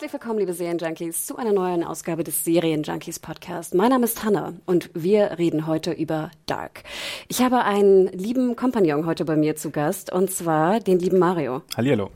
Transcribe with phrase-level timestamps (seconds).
[0.00, 3.74] Herzlich willkommen, liebe Serienjunkies, zu einer neuen Ausgabe des Serienjunkies Podcast.
[3.74, 6.84] Mein Name ist Hanne und wir reden heute über Dark.
[7.28, 11.60] Ich habe einen lieben Kompagnon heute bei mir zu Gast und zwar den lieben Mario.
[11.76, 12.10] Hallihallo.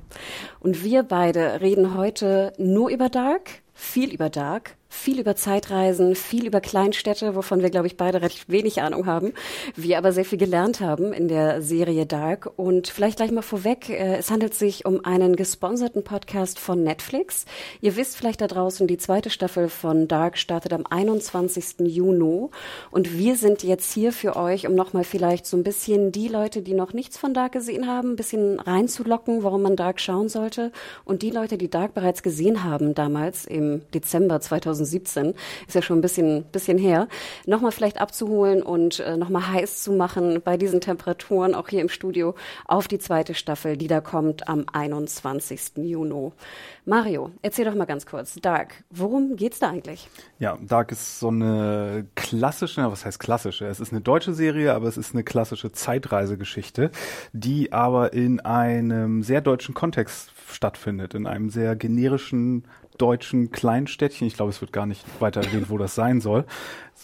[0.61, 6.47] Und wir beide reden heute nur über Dark, viel über Dark viel über Zeitreisen, viel
[6.47, 9.33] über Kleinstädte, wovon wir, glaube ich, beide recht wenig Ahnung haben.
[9.77, 12.51] Wir aber sehr viel gelernt haben in der Serie Dark.
[12.57, 17.45] Und vielleicht gleich mal vorweg, äh, es handelt sich um einen gesponserten Podcast von Netflix.
[17.81, 21.81] Ihr wisst vielleicht da draußen, die zweite Staffel von Dark startet am 21.
[21.81, 22.49] Juni.
[22.91, 26.63] Und wir sind jetzt hier für euch, um nochmal vielleicht so ein bisschen die Leute,
[26.63, 30.73] die noch nichts von Dark gesehen haben, ein bisschen reinzulocken, warum man Dark schauen sollte.
[31.05, 35.35] Und die Leute, die Dark bereits gesehen haben, damals im Dezember 2000 2017,
[35.67, 37.09] ist ja schon ein bisschen, bisschen her,
[37.47, 41.89] nochmal vielleicht abzuholen und äh, nochmal heiß zu machen bei diesen Temperaturen, auch hier im
[41.89, 42.35] Studio,
[42.67, 45.77] auf die zweite Staffel, die da kommt am 21.
[45.77, 46.33] Juni.
[46.85, 48.35] Mario, erzähl doch mal ganz kurz.
[48.37, 50.09] Dark, worum geht's da eigentlich?
[50.39, 53.67] Ja, Dark ist so eine klassische, was heißt klassische?
[53.67, 56.91] Es ist eine deutsche Serie, aber es ist eine klassische Zeitreisegeschichte,
[57.33, 62.65] die aber in einem sehr deutschen Kontext stattfindet, in einem sehr generischen
[62.99, 64.27] deutschen Kleinstädtchen.
[64.27, 66.45] Ich glaube, es wird gar nicht weiter erwähnt, wo das sein soll.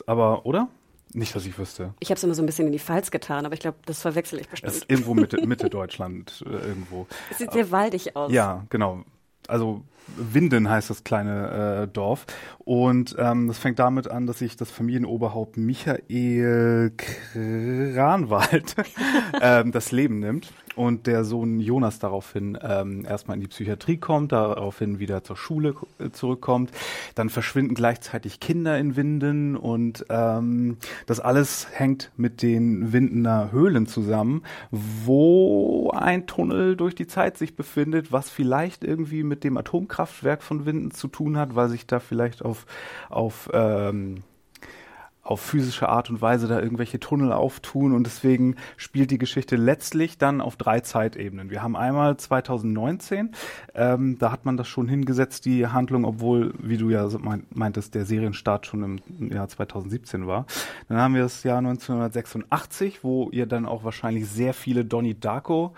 [0.07, 0.69] Aber, oder?
[1.13, 1.95] Nicht, dass ich wüsste.
[1.99, 4.01] Ich habe es immer so ein bisschen in die Pfalz getan, aber ich glaube, das
[4.01, 4.71] verwechsel ich bestimmt.
[4.71, 7.09] Es ist irgendwo Mitte, Mitte Deutschland, äh, irgendwo.
[7.31, 8.31] Es sieht sehr waldig aus.
[8.33, 9.05] Ja, genau.
[9.49, 9.83] Also
[10.17, 12.27] Winden heißt das kleine äh, Dorf.
[12.59, 16.93] Und ähm, das fängt damit an, dass sich das Familienoberhaupt Michael
[17.35, 18.77] Kranwald
[19.41, 24.33] ähm, das Leben nimmt und der Sohn Jonas daraufhin ähm, erstmal in die Psychiatrie kommt,
[24.33, 26.71] daraufhin wieder zur Schule äh, zurückkommt.
[27.15, 33.87] Dann verschwinden gleichzeitig Kinder in Winden und ähm, das alles hängt mit den Windener Höhlen
[33.87, 39.57] zusammen, wo ein Tunnel durch die Zeit sich befindet, was vielleicht irgendwie mit dem
[40.01, 42.67] Atomkraftwerk von Winden zu tun hat, weil sich da vielleicht auf,
[43.09, 44.23] auf ähm,
[45.23, 50.19] auf physische Art und Weise da irgendwelche Tunnel auftun und deswegen spielt die Geschichte letztlich
[50.19, 51.51] dann auf drei Zeitebenen.
[51.51, 53.31] Wir haben einmal 2019,
[53.75, 57.09] ähm, da hat man das schon hingesetzt, die Handlung, obwohl, wie du ja
[57.51, 60.47] meintest, der Serienstart schon im Jahr 2017 war.
[60.89, 65.75] Dann haben wir das Jahr 1986, wo ihr dann auch wahrscheinlich sehr viele Donnie Darko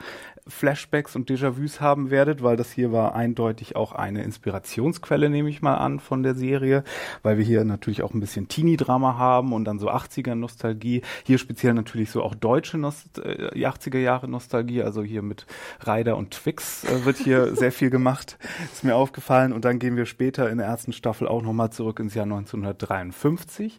[0.49, 5.63] Flashbacks und Déjà-vus haben werdet, weil das hier war eindeutig auch eine Inspirationsquelle, nehme ich
[5.63, 6.83] mal an, von der Serie,
[7.23, 11.03] weil wir hier natürlich auch ein bisschen Teenie-Drama haben und dann so 80er-Nostalgie.
[11.25, 15.47] Hier speziell natürlich so auch deutsche Nost äh, 80er-Jahre-Nostalgie, also hier mit
[15.87, 18.39] Ryder und Twix äh, wird hier sehr viel gemacht,
[18.73, 19.53] ist mir aufgefallen.
[19.53, 23.79] Und dann gehen wir später in der ersten Staffel auch nochmal zurück ins Jahr 1953.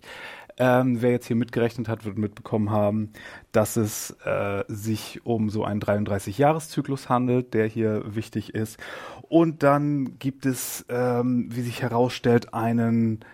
[0.58, 3.12] Ähm, wer jetzt hier mitgerechnet hat, wird mitbekommen haben,
[3.52, 8.78] dass es äh, sich um so einen 33-Jahres-Zyklus handelt, der hier wichtig ist.
[9.30, 13.25] Und dann gibt es, ähm, wie sich herausstellt, einen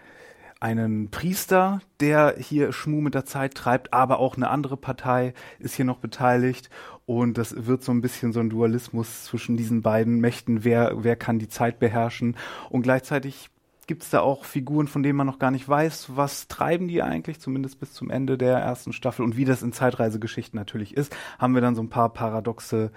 [0.59, 5.75] einen Priester, der hier Schmu mit der Zeit treibt, aber auch eine andere Partei ist
[5.75, 6.69] hier noch beteiligt.
[7.05, 10.63] Und das wird so ein bisschen so ein Dualismus zwischen diesen beiden Mächten.
[10.63, 12.35] Wer, wer kann die Zeit beherrschen?
[12.69, 13.49] Und gleichzeitig
[13.89, 17.01] gibt es da auch Figuren, von denen man noch gar nicht weiß, was treiben die
[17.01, 19.25] eigentlich, zumindest bis zum Ende der ersten Staffel.
[19.25, 22.91] Und wie das in Zeitreisegeschichten natürlich ist, haben wir dann so ein paar paradoxe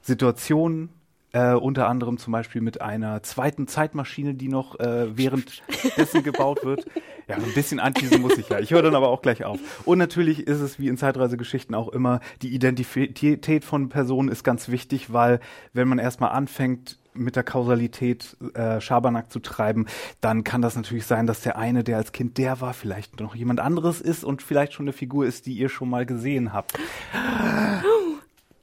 [0.00, 0.88] Situationen.
[1.30, 6.86] Äh, unter anderem zum Beispiel mit einer zweiten Zeitmaschine, die noch äh, währenddessen gebaut wird.
[7.28, 8.58] Ja, ein bisschen Antisen muss ich ja.
[8.58, 9.60] Ich höre dann aber auch gleich auf.
[9.86, 14.70] Und natürlich ist es wie in Zeitreisegeschichten auch immer, die Identität von Personen ist ganz
[14.70, 15.38] wichtig, weil
[15.72, 19.86] wenn man erstmal anfängt, mit der Kausalität äh, Schabernack zu treiben,
[20.20, 23.34] dann kann das natürlich sein, dass der eine, der als Kind der war, vielleicht noch
[23.34, 26.78] jemand anderes ist und vielleicht schon eine Figur ist, die ihr schon mal gesehen habt.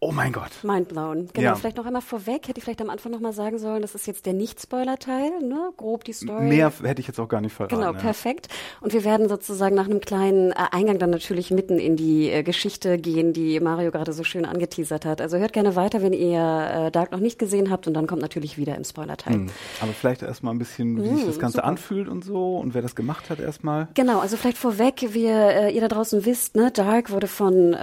[0.02, 0.52] Oh mein Gott.
[0.64, 1.28] Mindblown.
[1.34, 1.56] Genau, ja.
[1.56, 4.08] vielleicht noch einmal vorweg, hätte ich vielleicht am Anfang noch mal sagen sollen, das ist
[4.08, 5.74] jetzt der Nicht-Spoiler-Teil, ne?
[5.76, 6.46] grob die Story.
[6.46, 7.76] Mehr hätte ich jetzt auch gar nicht verraten.
[7.76, 8.00] Genau, ja.
[8.00, 8.48] perfekt.
[8.80, 12.44] Und wir werden sozusagen nach einem kleinen äh, Eingang dann natürlich mitten in die äh,
[12.44, 15.20] Geschichte gehen, die Mario gerade so schön angeteasert hat.
[15.20, 18.22] Also hört gerne weiter, wenn ihr äh, Dark noch nicht gesehen habt und dann kommt
[18.22, 19.34] natürlich wieder im Spoiler-Teil.
[19.34, 19.48] Hm.
[19.82, 21.68] Aber vielleicht erstmal ein bisschen, wie hm, sich das Ganze super.
[21.68, 23.90] anfühlt und so und wer das gemacht hat erstmal.
[23.96, 27.76] Genau, also vielleicht vorweg, wie ihr da draußen wisst, ne, Dark wurde von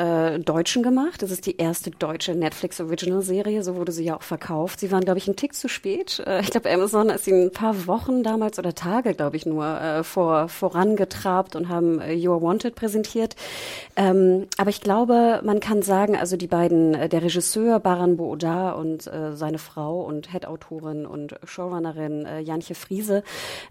[0.45, 1.23] Deutschen gemacht.
[1.23, 4.79] Das ist die erste deutsche deutsche Netflix Original Serie, so wurde sie ja auch verkauft.
[4.79, 6.23] Sie waren, glaube ich, einen Tick zu spät.
[6.25, 9.67] Äh, ich glaube, Amazon ist ihnen ein paar Wochen damals oder Tage, glaube ich, nur
[9.67, 13.35] äh, vor, vorangetrabt und haben äh, You Are Wanted präsentiert.
[13.97, 18.73] Ähm, aber ich glaube, man kann sagen, also die beiden, äh, der Regisseur Baran Booda
[18.73, 23.25] und äh, seine Frau und Head-Autorin und Showrunnerin äh, Janche Friese,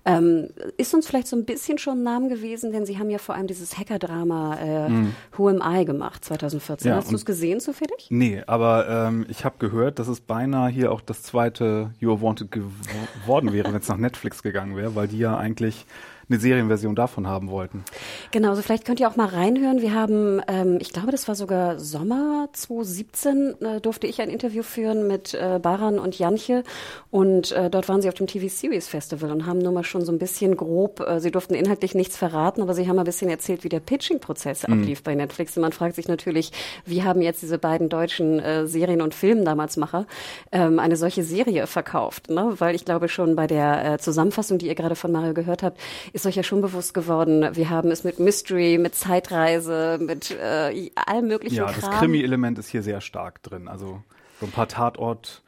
[0.04, 3.18] ähm, ist uns vielleicht so ein bisschen schon ein Name gewesen, denn sie haben ja
[3.18, 5.16] vor allem dieses Hacker-Drama äh, mm.
[5.38, 6.90] Who Am I gemacht 2014.
[6.90, 8.08] Ja, Hast du es gesehen zufällig?
[8.10, 12.22] Nee, aber ähm, ich habe gehört, dass es beinahe hier auch das zweite You Are
[12.22, 15.86] Wanted geworden wäre, wenn es nach Netflix gegangen wäre, weil die ja eigentlich
[16.30, 17.84] eine Serienversion davon haben wollten.
[18.32, 19.82] Genau, also vielleicht könnt ihr auch mal reinhören.
[19.82, 24.64] Wir haben, ähm, ich glaube, das war sogar Sommer 2017, äh, durfte ich ein Interview
[24.64, 26.64] führen mit äh, Baran und Janche
[27.12, 30.04] und äh, dort waren sie auf dem TV Series Festival und haben nur mal schon
[30.04, 33.30] so ein bisschen grob, äh, sie durften inhaltlich nichts verraten, aber sie haben ein bisschen
[33.30, 34.82] erzählt, wie der Pitching-Prozess mhm.
[34.82, 35.56] ablief bei Netflix.
[35.58, 36.52] Und man fragt sich natürlich,
[36.86, 40.08] wie haben jetzt diese beiden deutschen äh, Serien- und Film-Damatsmacher
[40.52, 42.30] ähm, eine solche Serie verkauft?
[42.30, 42.56] Ne?
[42.58, 45.80] Weil ich glaube schon bei der äh, Zusammenfassung, die ihr gerade von Mario gehört habt,
[46.16, 50.90] ist euch ja schon bewusst geworden, wir haben es mit Mystery, mit Zeitreise, mit äh,
[50.96, 51.82] allem möglichen Ja, Kram.
[51.82, 53.68] das Krimi-Element ist hier sehr stark drin.
[53.68, 54.02] Also
[54.40, 55.42] so ein paar Tatort-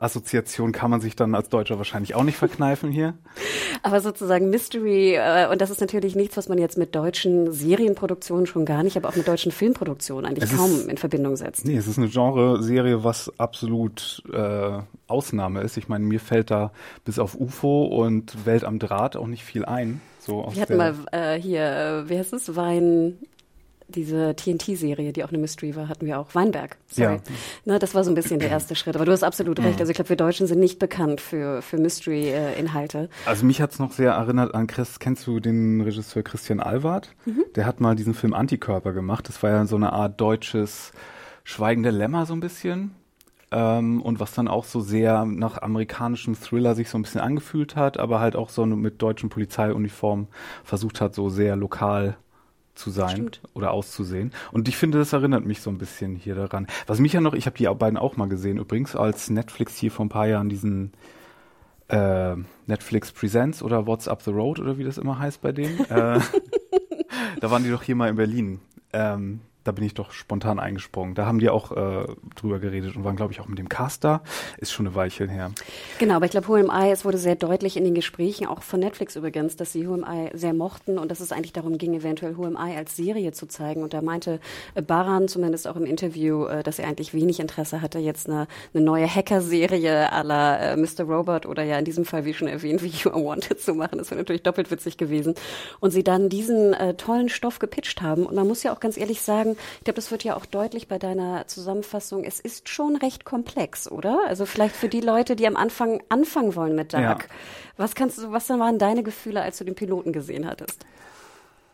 [0.00, 3.14] Assoziation kann man sich dann als Deutscher wahrscheinlich auch nicht verkneifen hier.
[3.82, 8.46] Aber sozusagen Mystery, äh, und das ist natürlich nichts, was man jetzt mit deutschen Serienproduktionen
[8.46, 11.66] schon gar nicht, aber auch mit deutschen Filmproduktionen eigentlich es kaum ist, in Verbindung setzt.
[11.66, 15.76] Nee, es ist eine Genre-Serie, was absolut äh, Ausnahme ist.
[15.76, 16.72] Ich meine, mir fällt da
[17.04, 20.00] bis auf UFO und Welt am Draht auch nicht viel ein.
[20.20, 23.18] So Wir hatten mal äh, hier, äh, wie heißt es, Wein,
[23.90, 26.34] diese TNT-Serie, die auch eine Mystery war, hatten wir auch.
[26.34, 26.76] Weinberg.
[26.88, 27.14] Sorry.
[27.14, 27.20] Ja.
[27.64, 28.96] Na, das war so ein bisschen der erste Schritt.
[28.96, 29.80] Aber du hast absolut recht.
[29.80, 33.08] Also ich glaube, wir Deutschen sind nicht bekannt für, für Mystery-Inhalte.
[33.26, 37.10] Also mich hat's noch sehr erinnert an Chris, kennst du den Regisseur Christian Alward?
[37.24, 37.44] Mhm.
[37.56, 39.28] Der hat mal diesen Film Antikörper gemacht.
[39.28, 40.92] Das war ja so eine Art deutsches
[41.44, 42.94] Schweigende Lämmer so ein bisschen.
[43.52, 47.74] Ähm, und was dann auch so sehr nach amerikanischem Thriller sich so ein bisschen angefühlt
[47.74, 50.28] hat, aber halt auch so mit deutschen Polizeiuniformen
[50.62, 52.16] versucht hat, so sehr lokal
[52.76, 53.40] zu sein Stimmt.
[53.54, 54.32] oder auszusehen.
[54.52, 56.66] Und ich finde, das erinnert mich so ein bisschen hier daran.
[56.86, 59.90] Was mich ja noch, ich habe die beiden auch mal gesehen, übrigens, als Netflix hier
[59.90, 60.92] vor ein paar Jahren diesen
[61.88, 62.36] äh,
[62.66, 65.78] Netflix Presents oder What's Up the Road oder wie das immer heißt bei denen.
[65.90, 66.20] äh,
[67.40, 68.60] da waren die doch hier mal in Berlin.
[68.92, 71.14] Ähm, da bin ich doch spontan eingesprungen.
[71.14, 74.22] Da haben die auch äh, drüber geredet und waren, glaube ich, auch mit dem Caster.
[74.58, 75.52] Ist schon eine Weilchen her.
[75.98, 78.80] Genau, aber ich glaube, Who Am es wurde sehr deutlich in den Gesprächen, auch von
[78.80, 82.36] Netflix übrigens, dass sie Who Am sehr mochten und dass es eigentlich darum ging, eventuell
[82.36, 83.82] Who Am als Serie zu zeigen.
[83.82, 84.40] Und da meinte
[84.74, 88.46] äh, Baran zumindest auch im Interview, äh, dass er eigentlich wenig Interesse hatte, jetzt eine,
[88.72, 91.04] eine neue Hacker-Serie à la äh, Mr.
[91.04, 93.98] Robot oder ja in diesem Fall, wie schon erwähnt, wie You Are Wanted zu machen.
[93.98, 95.34] Das wäre natürlich doppelt witzig gewesen.
[95.80, 98.26] Und sie dann diesen äh, tollen Stoff gepitcht haben.
[98.26, 100.88] Und man muss ja auch ganz ehrlich sagen, ich glaube, das wird ja auch deutlich
[100.88, 102.24] bei deiner Zusammenfassung.
[102.24, 104.20] Es ist schon recht komplex, oder?
[104.26, 107.22] Also vielleicht für die Leute, die am Anfang anfangen wollen mit Dark.
[107.22, 107.34] Ja.
[107.76, 110.84] Was kannst du, was waren deine Gefühle, als du den Piloten gesehen hattest?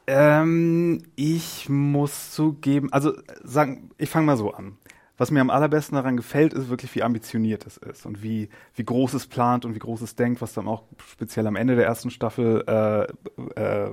[0.06, 3.12] Ähm, ich muss zugeben, also
[3.42, 4.78] sagen, ich fange mal so an.
[5.18, 8.84] Was mir am allerbesten daran gefällt, ist wirklich, wie ambitioniert es ist und wie, wie
[8.84, 11.86] groß es plant und wie groß es denkt, was dann auch speziell am Ende der
[11.86, 13.90] ersten Staffel äh, äh,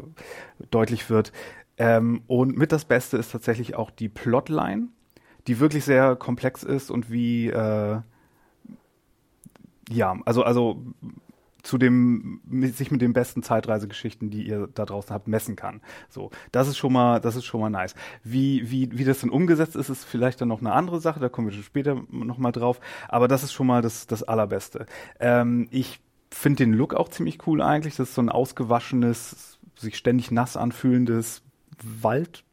[0.69, 1.31] deutlich wird.
[1.77, 4.89] Ähm, und mit das Beste ist tatsächlich auch die Plotline,
[5.47, 7.99] die wirklich sehr komplex ist und wie, äh,
[9.89, 10.81] ja, also, also
[11.63, 12.41] zu dem,
[12.73, 15.81] sich mit den besten Zeitreisegeschichten, die ihr da draußen habt, messen kann.
[16.09, 17.95] So, das ist schon mal, das ist schon mal nice.
[18.21, 21.29] Wie, wie, wie das denn umgesetzt ist, ist vielleicht dann noch eine andere Sache, da
[21.29, 24.85] kommen wir später noch mal drauf, aber das ist schon mal das, das Allerbeste.
[25.21, 29.97] Ähm, ich finde den Look auch ziemlich cool eigentlich, das ist so ein ausgewaschenes, sich
[29.97, 31.43] ständig nass anfühlendes
[31.83, 32.43] Wald.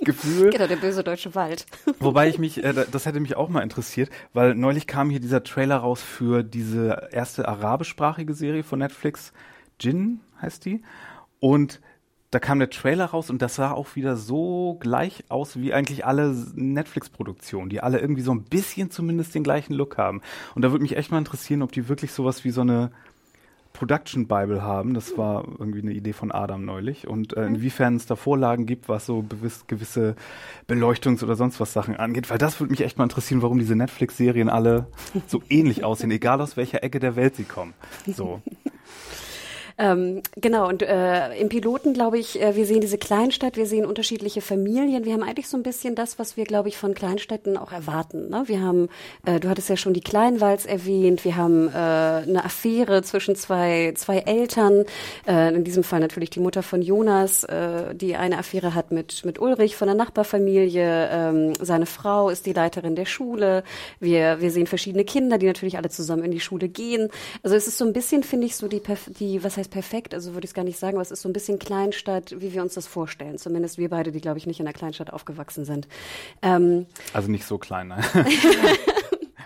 [0.00, 0.50] Gefühl.
[0.52, 1.66] Genau, der böse deutsche Wald.
[1.98, 5.42] Wobei ich mich, äh, das hätte mich auch mal interessiert, weil neulich kam hier dieser
[5.42, 9.32] Trailer raus für diese erste arabischsprachige Serie von Netflix,
[9.80, 10.82] Jin heißt die.
[11.40, 11.80] Und
[12.30, 16.04] da kam der Trailer raus und das sah auch wieder so gleich aus wie eigentlich
[16.04, 20.20] alle Netflix-Produktionen, die alle irgendwie so ein bisschen zumindest den gleichen Look haben.
[20.54, 22.90] Und da würde mich echt mal interessieren, ob die wirklich sowas wie so eine
[23.76, 24.94] Production Bible haben.
[24.94, 27.06] Das war irgendwie eine Idee von Adam neulich.
[27.06, 29.24] Und äh, inwiefern es da Vorlagen gibt, was so
[29.66, 30.16] gewisse
[30.68, 32.30] Beleuchtungs- oder sonst was Sachen angeht.
[32.30, 34.86] Weil das würde mich echt mal interessieren, warum diese Netflix-Serien alle
[35.26, 37.74] so ähnlich aussehen, egal aus welcher Ecke der Welt sie kommen.
[38.06, 38.40] So.
[39.78, 43.84] Ähm, genau, und äh, im Piloten, glaube ich, äh, wir sehen diese Kleinstadt, wir sehen
[43.84, 45.04] unterschiedliche Familien.
[45.04, 48.30] Wir haben eigentlich so ein bisschen das, was wir, glaube ich, von Kleinstädten auch erwarten.
[48.30, 48.44] Ne?
[48.46, 48.88] Wir haben,
[49.26, 53.92] äh, du hattest ja schon die Kleinwalds erwähnt, wir haben äh, eine Affäre zwischen zwei,
[53.96, 54.84] zwei Eltern,
[55.26, 59.26] äh, in diesem Fall natürlich die Mutter von Jonas, äh, die eine Affäre hat mit,
[59.26, 61.10] mit Ulrich von der Nachbarfamilie.
[61.12, 63.62] Ähm, seine Frau ist die Leiterin der Schule.
[64.00, 67.10] Wir, wir sehen verschiedene Kinder, die natürlich alle zusammen in die Schule gehen.
[67.42, 68.80] Also es ist so ein bisschen, finde ich, so die,
[69.20, 71.28] die was heißt perfekt, also würde ich es gar nicht sagen, aber es ist so
[71.28, 73.38] ein bisschen Kleinstadt, wie wir uns das vorstellen.
[73.38, 75.88] Zumindest wir beide, die, glaube ich, nicht in einer Kleinstadt aufgewachsen sind.
[76.42, 78.04] Ähm, also nicht so klein, nein.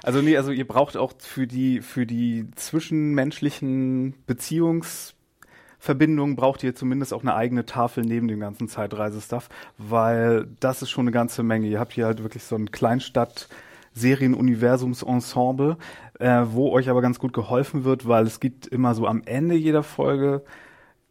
[0.03, 7.13] also nee, also ihr braucht auch für die, für die zwischenmenschlichen Beziehungsverbindungen braucht ihr zumindest
[7.13, 9.49] auch eine eigene Tafel neben dem ganzen Zeitreisestuff,
[9.79, 11.69] weil das ist schon eine ganze Menge.
[11.69, 13.49] Ihr habt hier halt wirklich so ein Kleinstadt-
[13.93, 15.77] Serienuniversumsensemble,
[16.21, 19.55] äh, wo euch aber ganz gut geholfen wird, weil es gibt immer so am Ende
[19.55, 20.43] jeder Folge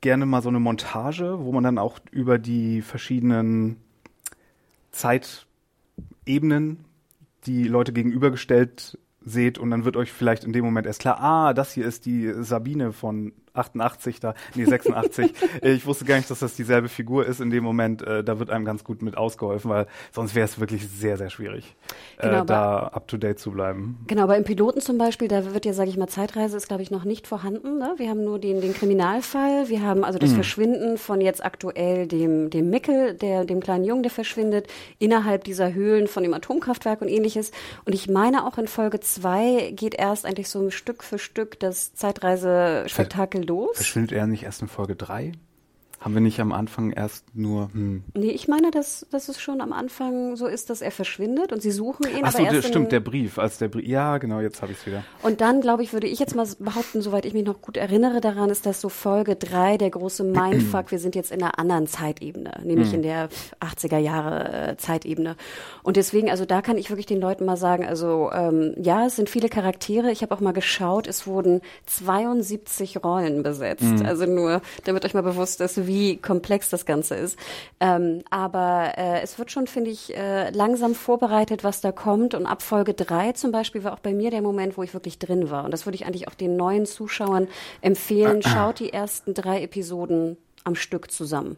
[0.01, 3.77] gerne mal so eine Montage, wo man dann auch über die verschiedenen
[4.91, 6.85] Zeitebenen
[7.45, 11.53] die Leute gegenübergestellt seht und dann wird euch vielleicht in dem Moment erst klar, ah,
[11.53, 15.33] das hier ist die Sabine von 88 da, nee, 86.
[15.61, 18.01] ich wusste gar nicht, dass das dieselbe Figur ist in dem Moment.
[18.01, 21.29] Äh, da wird einem ganz gut mit ausgeholfen, weil sonst wäre es wirklich sehr, sehr
[21.29, 21.75] schwierig,
[22.17, 23.99] äh, genau, äh, da up to date zu bleiben.
[24.07, 26.83] Genau, aber im Piloten zum Beispiel, da wird ja, sage ich mal, Zeitreise ist, glaube
[26.83, 27.77] ich, noch nicht vorhanden.
[27.77, 27.93] Ne?
[27.97, 30.35] Wir haben nur den, den Kriminalfall, wir haben also das mhm.
[30.35, 35.73] Verschwinden von jetzt aktuell dem, dem Mickel, der, dem kleinen Jungen, der verschwindet, innerhalb dieser
[35.73, 37.51] Höhlen von dem Atomkraftwerk und ähnliches.
[37.85, 41.93] Und ich meine auch in Folge zwei geht erst eigentlich so Stück für Stück das
[41.93, 43.75] Zeitreisespektakel los.
[43.75, 45.31] Verschwindet er nicht erst in Folge 3?
[45.99, 47.69] Haben wir nicht am Anfang erst nur.
[47.73, 48.03] Hm.
[48.13, 51.61] Nee, ich meine, dass, dass es schon am Anfang so ist, dass er verschwindet und
[51.61, 52.21] sie suchen ihn.
[52.23, 53.37] Ach so, aber erst der, stimmt, der Brief.
[53.37, 53.85] Als der Brief.
[53.85, 55.03] Ja, genau, jetzt habe ich es wieder.
[55.23, 58.21] Und dann, glaube ich, würde ich jetzt mal behaupten, soweit ich mich noch gut erinnere
[58.21, 60.91] daran, ist das so Folge 3, der große Mindfuck.
[60.91, 62.95] wir sind jetzt in einer anderen Zeitebene, nämlich hm.
[62.95, 63.27] in der
[63.59, 65.35] 80er Jahre äh, Zeitebene.
[65.83, 69.17] Und deswegen, also da kann ich wirklich den Leuten mal sagen, also ähm, ja, es
[69.17, 70.11] sind viele Charaktere.
[70.11, 73.81] Ich habe auch mal geschaut, es wurden 72 Rollen besetzt.
[73.81, 74.05] Hm.
[74.05, 77.37] Also nur, damit euch mal bewusst ist, wie komplex das Ganze ist.
[77.81, 82.35] Ähm, aber äh, es wird schon, finde ich, äh, langsam vorbereitet, was da kommt.
[82.35, 85.19] Und ab Folge drei zum Beispiel war auch bei mir der Moment, wo ich wirklich
[85.19, 85.65] drin war.
[85.65, 87.47] Und das würde ich eigentlich auch den neuen Zuschauern
[87.81, 88.41] empfehlen.
[88.43, 91.57] Schaut die ersten drei Episoden am Stück zusammen.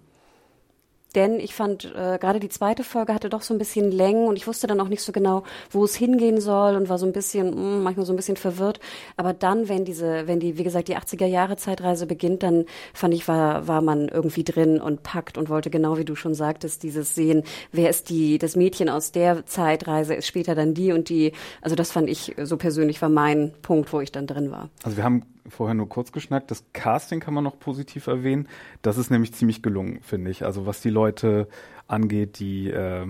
[1.16, 4.38] Denn ich fand, äh, gerade die zweite Folge hatte doch so ein bisschen Längen und
[4.38, 7.12] ich wusste dann auch nicht so genau, wo es hingehen soll und war so ein
[7.12, 8.80] bisschen, mh, hm, manchmal so ein bisschen verwirrt.
[9.18, 13.14] Aber dann, wenn diese, wenn die, wie gesagt, die 80er Jahre Zeitreise beginnt, dann fand
[13.14, 16.84] ich, war, war man irgendwie drin und packt und wollte genau wie du schon sagtest,
[16.84, 21.10] dieses sehen, wer ist die, das Mädchen aus der Zeitreise ist später dann die und
[21.10, 21.34] die.
[21.62, 24.70] Also das fand ich so persönlich war mein Punkt, wo ich dann drin war.
[24.84, 26.52] Also wir haben vorher nur kurz geschnackt.
[26.52, 28.48] Das Casting kann man noch positiv erwähnen.
[28.82, 30.46] Das ist nämlich ziemlich gelungen, finde ich.
[30.46, 31.48] Also was die Leute
[31.88, 33.06] angeht, die äh,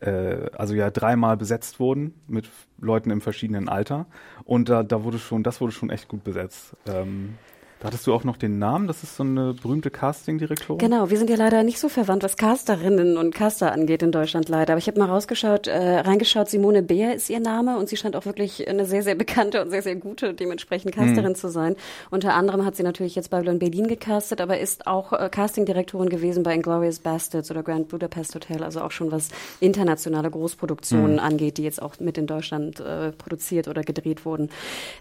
[0.00, 2.48] äh, also ja dreimal besetzt wurden mit
[2.78, 4.06] Leuten im verschiedenen Alter.
[4.44, 6.76] Und da, da wurde schon, das wurde schon echt gut besetzt.
[6.86, 7.36] Ähm,
[7.80, 10.78] da hattest du auch noch den Namen, das ist so eine berühmte Casting-Direktorin.
[10.78, 14.50] Genau, wir sind ja leider nicht so verwandt, was Casterinnen und Caster angeht in Deutschland
[14.50, 14.74] leider.
[14.74, 18.16] Aber ich habe mal rausgeschaut, äh, reingeschaut, Simone Beer ist ihr Name und sie scheint
[18.16, 21.36] auch wirklich eine sehr, sehr bekannte und sehr, sehr gute dementsprechend Casterin mhm.
[21.36, 21.74] zu sein.
[22.10, 26.42] Unter anderem hat sie natürlich jetzt Babylon Berlin gecastet, aber ist auch äh, Casting-Direktorin gewesen
[26.42, 31.18] bei Inglourious Bastards oder Grand Budapest Hotel, also auch schon was internationale Großproduktionen mhm.
[31.18, 34.50] angeht, die jetzt auch mit in Deutschland äh, produziert oder gedreht wurden.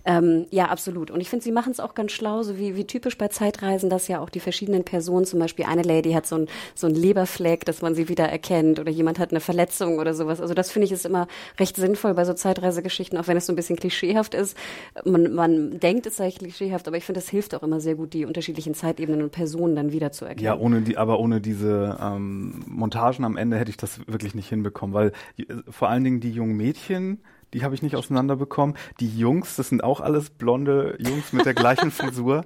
[0.06, 1.12] Ähm, ja, absolut.
[1.12, 3.90] Und ich finde, sie machen es auch ganz schlau, so wie wie, typisch bei Zeitreisen,
[3.90, 6.96] dass ja auch die verschiedenen Personen, zum Beispiel eine Lady hat so ein, so ein
[6.96, 10.42] Leberfleck, dass man sie wieder erkennt oder jemand hat eine Verletzung oder sowas.
[10.42, 11.28] Also das finde ich ist immer
[11.60, 14.58] recht sinnvoll bei so Zeitreisegeschichten, auch wenn es so ein bisschen klischeehaft ist.
[15.06, 18.14] Man, man denkt, es sei klischeehaft, aber ich finde, es hilft auch immer sehr gut,
[18.14, 20.46] die unterschiedlichen Zeitebenen und Personen dann wieder zu erkennen.
[20.46, 24.50] Ja, ohne die, aber ohne diese ähm, Montagen am Ende hätte ich das wirklich nicht
[24.50, 27.20] hinbekommen, weil die, vor allen Dingen die jungen Mädchen,
[27.54, 28.76] die habe ich nicht auseinanderbekommen.
[29.00, 32.44] Die Jungs, das sind auch alles blonde Jungs mit der gleichen Frisur.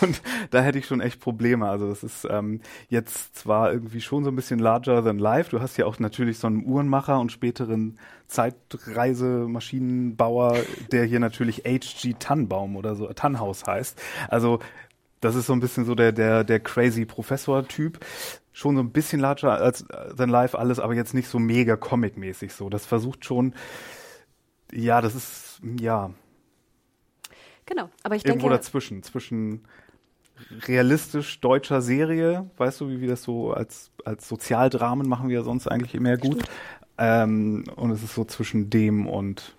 [0.00, 1.68] Und da hätte ich schon echt Probleme.
[1.68, 5.50] Also es ist ähm, jetzt zwar irgendwie schon so ein bisschen larger than life.
[5.50, 7.98] Du hast ja auch natürlich so einen Uhrenmacher und späteren
[8.28, 10.56] Zeitreisemaschinenbauer,
[10.90, 14.00] der hier natürlich HG Tannbaum oder so, Tannhaus heißt.
[14.28, 14.60] Also
[15.20, 18.00] das ist so ein bisschen so der, der, der crazy Professor-Typ.
[18.52, 19.84] Schon so ein bisschen larger als
[20.16, 22.70] than life alles, aber jetzt nicht so mega comic-mäßig so.
[22.70, 23.54] Das versucht schon
[24.72, 26.10] ja, das ist, ja.
[27.66, 28.62] Genau, aber ich Irgendwo denke.
[28.62, 29.64] dazwischen, zwischen
[30.68, 35.66] realistisch deutscher Serie, weißt du, wie wir das so als, als Sozialdramen machen wir sonst
[35.66, 36.44] eigentlich immer gut.
[36.98, 39.55] Ähm, und es ist so zwischen dem und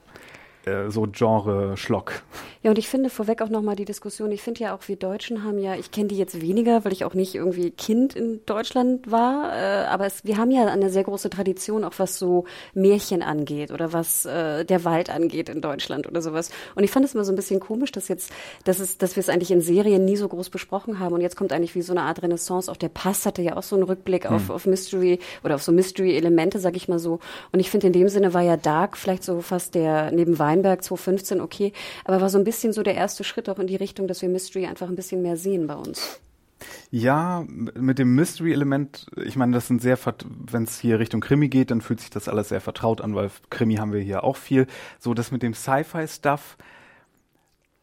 [0.68, 2.22] äh, so Genre-Schlock.
[2.64, 5.44] Ja, und ich finde vorweg auch nochmal die Diskussion, ich finde ja auch, wir Deutschen
[5.44, 9.10] haben ja, ich kenne die jetzt weniger, weil ich auch nicht irgendwie Kind in Deutschland
[9.10, 13.22] war, äh, aber es, wir haben ja eine sehr große Tradition, auch was so Märchen
[13.22, 16.50] angeht oder was äh, der Wald angeht in Deutschland oder sowas.
[16.76, 18.32] Und ich fand es immer so ein bisschen komisch, dass jetzt,
[18.66, 21.36] dass es, dass wir es eigentlich in Serien nie so groß besprochen haben und jetzt
[21.36, 22.72] kommt eigentlich wie so eine Art Renaissance.
[22.72, 24.36] Auch der Pass hatte ja auch so einen Rückblick hm.
[24.36, 27.20] auf, auf Mystery oder auf so Mystery-Elemente, sag ich mal so.
[27.52, 30.84] Und ich finde, in dem Sinne war ja Dark vielleicht so fast der neben Weinberg
[30.84, 31.74] 2015 okay,
[32.06, 34.30] aber war so ein bisschen so der erste Schritt auch in die Richtung, dass wir
[34.30, 36.20] Mystery einfach ein bisschen mehr sehen bei uns.
[36.90, 41.70] Ja, mit dem Mystery-Element, ich meine, das sind sehr, wenn es hier Richtung Krimi geht,
[41.70, 44.66] dann fühlt sich das alles sehr vertraut an, weil Krimi haben wir hier auch viel.
[44.98, 46.58] So, das mit dem Sci-Fi-Stuff,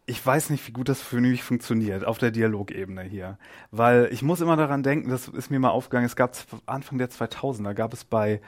[0.07, 3.39] ich weiß nicht, wie gut das für mich funktioniert auf der Dialogebene hier.
[3.71, 7.11] Weil ich muss immer daran denken, das ist mir mal aufgegangen, es gab Anfang der
[7.11, 8.41] 2000er, gab es bei,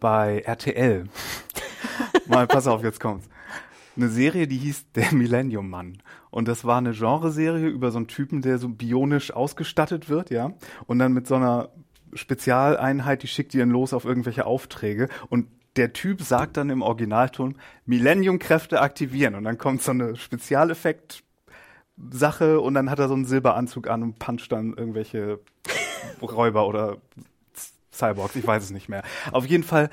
[0.00, 1.08] bei RTL,
[2.26, 3.28] mal, pass auf, jetzt kommt's,
[3.96, 5.98] eine Serie, die hieß Der Millennium Mann.
[6.30, 10.52] Und das war eine Genreserie über so einen Typen, der so bionisch ausgestattet wird, ja.
[10.86, 11.68] Und dann mit so einer
[12.12, 15.08] Spezialeinheit, die schickt ihn los auf irgendwelche Aufträge.
[15.28, 19.34] Und der Typ sagt dann im Originalton Millennium-Kräfte aktivieren.
[19.34, 21.22] Und dann kommt so eine Spezialeffekt
[22.10, 25.38] Sache und dann hat er so einen Silberanzug an und puncht dann irgendwelche
[26.20, 26.96] Räuber oder
[27.92, 29.04] Cyborgs, ich weiß es nicht mehr.
[29.30, 29.90] Auf jeden Fall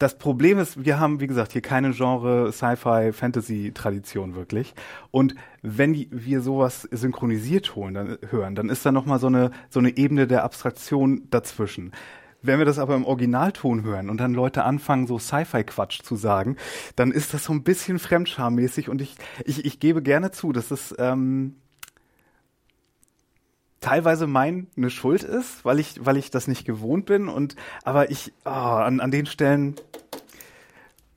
[0.00, 4.74] das Problem ist, wir haben, wie gesagt, hier keine Genre Sci-Fi Fantasy Tradition wirklich.
[5.10, 9.50] Und wenn wir sowas synchronisiert holen, dann hören, dann ist da noch mal so eine
[9.68, 11.92] so eine Ebene der Abstraktion dazwischen.
[12.40, 16.56] Wenn wir das aber im Originalton hören und dann Leute anfangen, so Sci-Fi-Quatsch zu sagen,
[16.96, 20.70] dann ist das so ein bisschen fremdscharmäßig und ich, ich, ich gebe gerne zu, dass
[20.70, 21.56] es ähm,
[23.80, 28.32] teilweise meine Schuld ist, weil ich, weil ich das nicht gewohnt bin und aber ich
[28.44, 29.76] oh, an, an den Stellen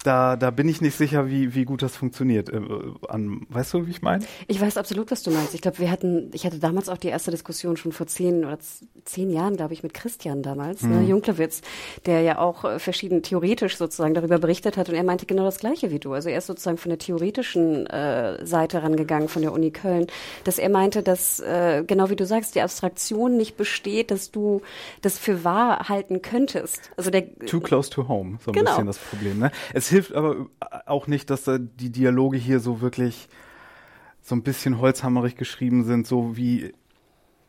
[0.03, 2.49] da, da bin ich nicht sicher, wie, wie gut das funktioniert.
[2.49, 2.59] Äh,
[3.07, 4.25] an, weißt du, wie ich meine?
[4.47, 5.53] Ich weiß absolut, was du meinst.
[5.53, 8.57] Ich glaube, wir hatten, ich hatte damals auch die erste Diskussion schon vor zehn oder
[9.05, 11.01] zehn Jahren, glaube ich, mit Christian damals, ne, mhm.
[11.01, 11.61] ne, Junklewitz,
[12.05, 15.59] der ja auch äh, verschieden theoretisch sozusagen darüber berichtet hat und er meinte genau das
[15.59, 16.13] Gleiche wie du.
[16.13, 20.07] Also er ist sozusagen von der theoretischen äh, Seite rangegangen, von der Uni Köln,
[20.43, 24.61] dass er meinte, dass, äh, genau wie du sagst, die Abstraktion nicht besteht, dass du
[25.01, 26.91] das für wahr halten könntest.
[26.97, 28.71] Also der Too close to home, so ein genau.
[28.71, 29.39] bisschen das Problem.
[29.39, 29.51] Ne?
[29.73, 30.47] Es hilft aber
[30.85, 33.29] auch nicht, dass da die Dialoge hier so wirklich
[34.21, 36.73] so ein bisschen holzhammerig geschrieben sind, so wie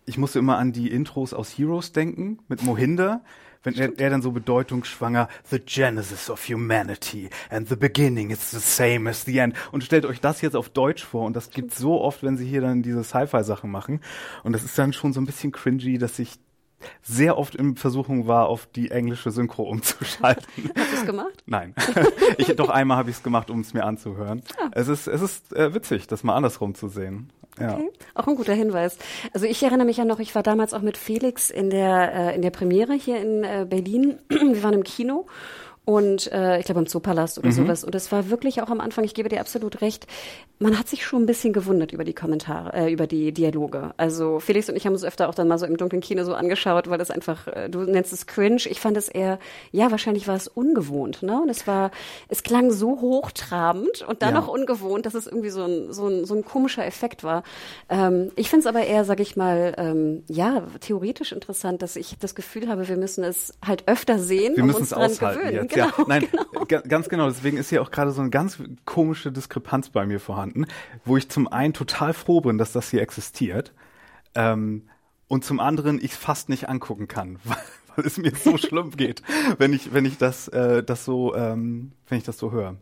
[0.07, 3.23] ich musste immer an die Intros aus Heroes denken mit Mohinder,
[3.63, 8.59] wenn er, er dann so bedeutungsschwanger The Genesis of Humanity and the beginning is the
[8.59, 9.55] same as the end.
[9.73, 12.47] Und stellt euch das jetzt auf Deutsch vor und das gibt so oft, wenn sie
[12.47, 14.01] hier dann diese Sci-Fi Sachen machen.
[14.43, 16.39] Und das ist dann schon so ein bisschen cringy, dass sich
[17.03, 20.45] sehr oft in Versuchung war, auf die englische Synchro umzuschalten.
[20.77, 21.43] Hast du es gemacht?
[21.47, 21.75] Nein.
[22.39, 24.43] ich, doch einmal habe ich es gemacht, um es mir anzuhören.
[24.59, 24.71] Ah.
[24.73, 27.31] Es ist, es ist äh, witzig, das mal andersrum zu sehen.
[27.61, 27.75] Ja.
[27.75, 27.91] Okay.
[28.15, 28.99] Auch ein guter Hinweis.
[29.33, 32.35] Also ich erinnere mich ja noch, ich war damals auch mit Felix in der, äh,
[32.35, 34.19] in der Premiere hier in äh, Berlin.
[34.29, 35.27] Wir waren im Kino
[35.85, 37.53] und äh, ich glaube im Zoopalast oder mhm.
[37.53, 37.85] sowas.
[37.85, 40.07] Und es war wirklich auch am Anfang, ich gebe dir absolut recht,
[40.59, 43.93] man hat sich schon ein bisschen gewundert über die Kommentare, äh, über die Dialoge.
[43.97, 46.35] Also Felix und ich haben uns öfter auch dann mal so im dunklen Kino so
[46.35, 48.63] angeschaut, weil das einfach, äh, du nennst es cringe.
[48.67, 49.39] Ich fand es eher,
[49.73, 51.43] ja, wahrscheinlich war es ungewohnt, ne?
[51.43, 51.91] Und es war,
[52.29, 54.41] es klang so hochtrabend und dann ja.
[54.41, 57.43] noch ungewohnt, dass es irgendwie so ein, so ein, so ein komischer Effekt war.
[57.91, 62.17] Ähm, ich finde es aber eher, sag ich mal, ähm, ja, theoretisch interessant, dass ich
[62.21, 65.55] das Gefühl habe, wir müssen es halt öfter sehen, wir um uns dran gewöhnen.
[65.55, 66.29] Jetzt genau, ja, nein,
[66.67, 66.83] genau.
[66.89, 67.29] ganz genau.
[67.29, 70.67] Deswegen ist hier auch gerade so eine ganz komische Diskrepanz bei mir vorhanden,
[71.05, 73.73] wo ich zum einen total froh bin, dass das hier existiert,
[74.35, 74.89] ähm,
[75.29, 77.57] und zum anderen ich fast nicht angucken kann, weil,
[77.97, 79.23] weil es mir so schlimm geht,
[79.59, 82.77] wenn ich wenn ich das äh, das so ähm, wenn ich das so höre.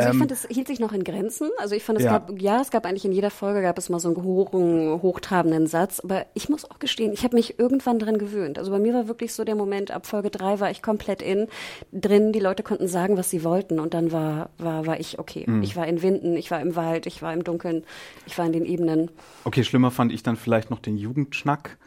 [0.00, 1.50] Also ich fand, es hielt sich noch in Grenzen.
[1.58, 2.12] Also ich fand, es ja.
[2.12, 5.66] gab, ja, es gab eigentlich in jeder Folge gab es mal so einen hohen, hochtrabenden
[5.66, 6.00] Satz.
[6.00, 8.58] Aber ich muss auch gestehen, ich habe mich irgendwann dran gewöhnt.
[8.58, 11.46] Also bei mir war wirklich so der Moment, ab Folge drei war ich komplett in,
[11.92, 12.32] drin.
[12.32, 13.80] Die Leute konnten sagen, was sie wollten.
[13.80, 15.44] Und dann war, war, war ich okay.
[15.46, 15.62] Mhm.
[15.62, 17.84] Ich war in Winden, ich war im Wald, ich war im Dunkeln,
[18.26, 19.10] ich war in den Ebenen.
[19.44, 21.78] Okay, schlimmer fand ich dann vielleicht noch den Jugendschnack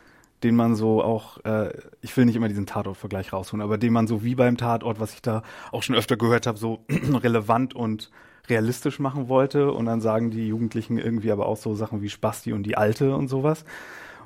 [0.44, 4.08] den man so auch, äh, ich will nicht immer diesen Tatort-Vergleich rausholen, aber den man
[4.08, 8.12] so wie beim Tatort, was ich da auch schon öfter gehört habe, so relevant und
[8.50, 9.72] realistisch machen wollte.
[9.72, 13.16] Und dann sagen die Jugendlichen irgendwie aber auch so Sachen wie Spasti und die Alte
[13.16, 13.66] und sowas.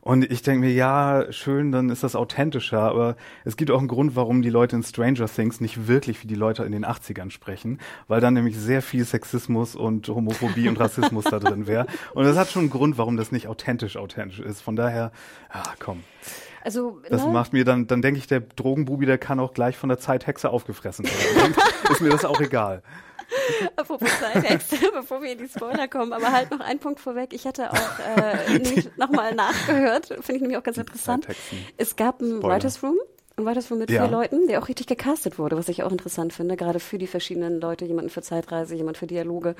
[0.07, 3.89] Und ich denke mir, ja, schön, dann ist das authentischer, aber es gibt auch einen
[3.89, 7.29] Grund, warum die Leute in Stranger Things nicht wirklich wie die Leute in den 80ern
[7.29, 11.87] sprechen, weil dann nämlich sehr viel Sexismus und Homophobie und Rassismus da drin wäre.
[12.13, 14.61] Und das hat schon einen Grund, warum das nicht authentisch authentisch ist.
[14.61, 15.11] Von daher,
[15.53, 16.05] ja, komm.
[16.63, 17.33] Also, Das ne?
[17.33, 20.49] macht mir dann, dann denke ich, der Drogenbubi, der kann auch gleich von der Zeithexe
[20.49, 21.53] aufgefressen werden.
[21.91, 22.81] Ist mir das auch egal.
[23.75, 27.33] Apropos Zeithexe, bevor wir in die Spoiler kommen, aber halt noch ein Punkt vorweg.
[27.33, 31.27] Ich hatte auch äh, nochmal nachgehört, finde ich nämlich auch ganz interessant.
[31.77, 32.55] Es gab ein Spoiler.
[32.55, 32.97] Writers Room.
[33.39, 34.01] Ein Writers Room mit Ja.
[34.01, 37.05] vier Leuten, der auch richtig gecastet wurde, was ich auch interessant finde, gerade für die
[37.05, 39.53] verschiedenen Leute, jemanden für Zeitreise, jemand für Dialoge.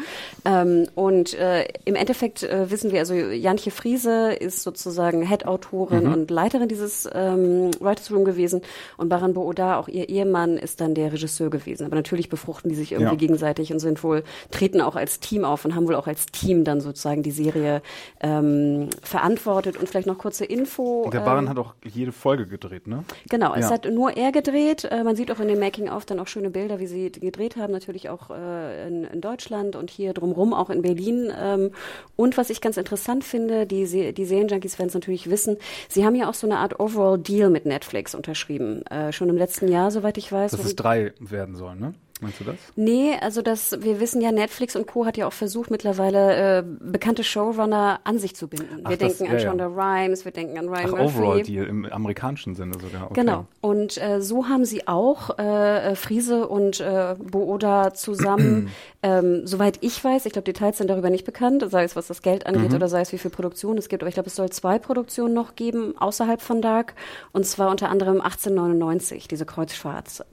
[0.46, 6.12] Ähm, und äh, im Endeffekt äh, wissen wir, also Jantje Friese ist sozusagen Head-Autorin Mhm.
[6.12, 8.64] und Leiterin dieses ähm, Writers Room gewesen
[8.98, 11.86] und Baran Booda, auch ihr Ehemann, ist dann der Regisseur gewesen.
[11.86, 13.18] Aber natürlich befruchten die sich irgendwie Ja.
[13.20, 16.64] gegenseitig und sind wohl, treten auch als Team auf und haben wohl auch als Team
[16.64, 17.84] dann sozusagen die Serie
[18.22, 19.78] ähm, verantwortet.
[19.78, 21.04] Und vielleicht noch kurze Info.
[21.04, 23.04] Und der ähm, Baran hat auch jede Folge gedreht, ne?
[23.30, 23.76] Genau, es Ja.
[23.76, 24.86] hat nur er gedreht.
[24.86, 27.72] Äh, man sieht auch in dem Making-of dann auch schöne Bilder, wie sie gedreht haben,
[27.74, 31.32] natürlich auch äh, in, in Deutschland und hier drumrum auch in Berlin.
[31.40, 31.72] Ähm,
[32.16, 35.58] und was ich ganz interessant finde, die, Se die Serienjunkies werden es natürlich wissen,
[35.90, 38.86] sie haben ja auch so eine Art Overall-Deal mit Netflix unterschrieben.
[38.88, 40.52] Äh, schon im letzten Jahr, soweit ich weiß.
[40.52, 41.94] Dass es drei werden sollen, ne?
[42.20, 42.56] Meinst du das?
[42.76, 45.06] Nee, also das, wir wissen ja, Netflix und Co.
[45.06, 48.82] hat ja auch versucht, mittlerweile äh, bekannte Showrunner an sich zu binden.
[48.84, 49.50] Ach, wir das- denken an ja, ja.
[49.50, 51.18] Shonda Rhimes, wir denken an Ryan Ach, Murphy.
[51.20, 53.06] Overall-Deal im amerikanischen Sinne sogar.
[53.12, 53.22] Okay.
[53.22, 53.46] Genau.
[53.62, 58.70] Und äh, so haben sie auch äh, äh, Friese und äh, Booda zusammen,
[59.04, 62.22] ähm, soweit ich weiß, ich glaube, Details sind darüber nicht bekannt, sei es was das
[62.24, 64.02] Geld angeht oder sei es wie viel Produktion es gibt.
[64.02, 66.96] Aber ich glaube, es soll zwei Produktionen noch geben außerhalb von Dark.
[67.32, 70.24] Und zwar unter anderem 1899, diese Kreuzfahrts,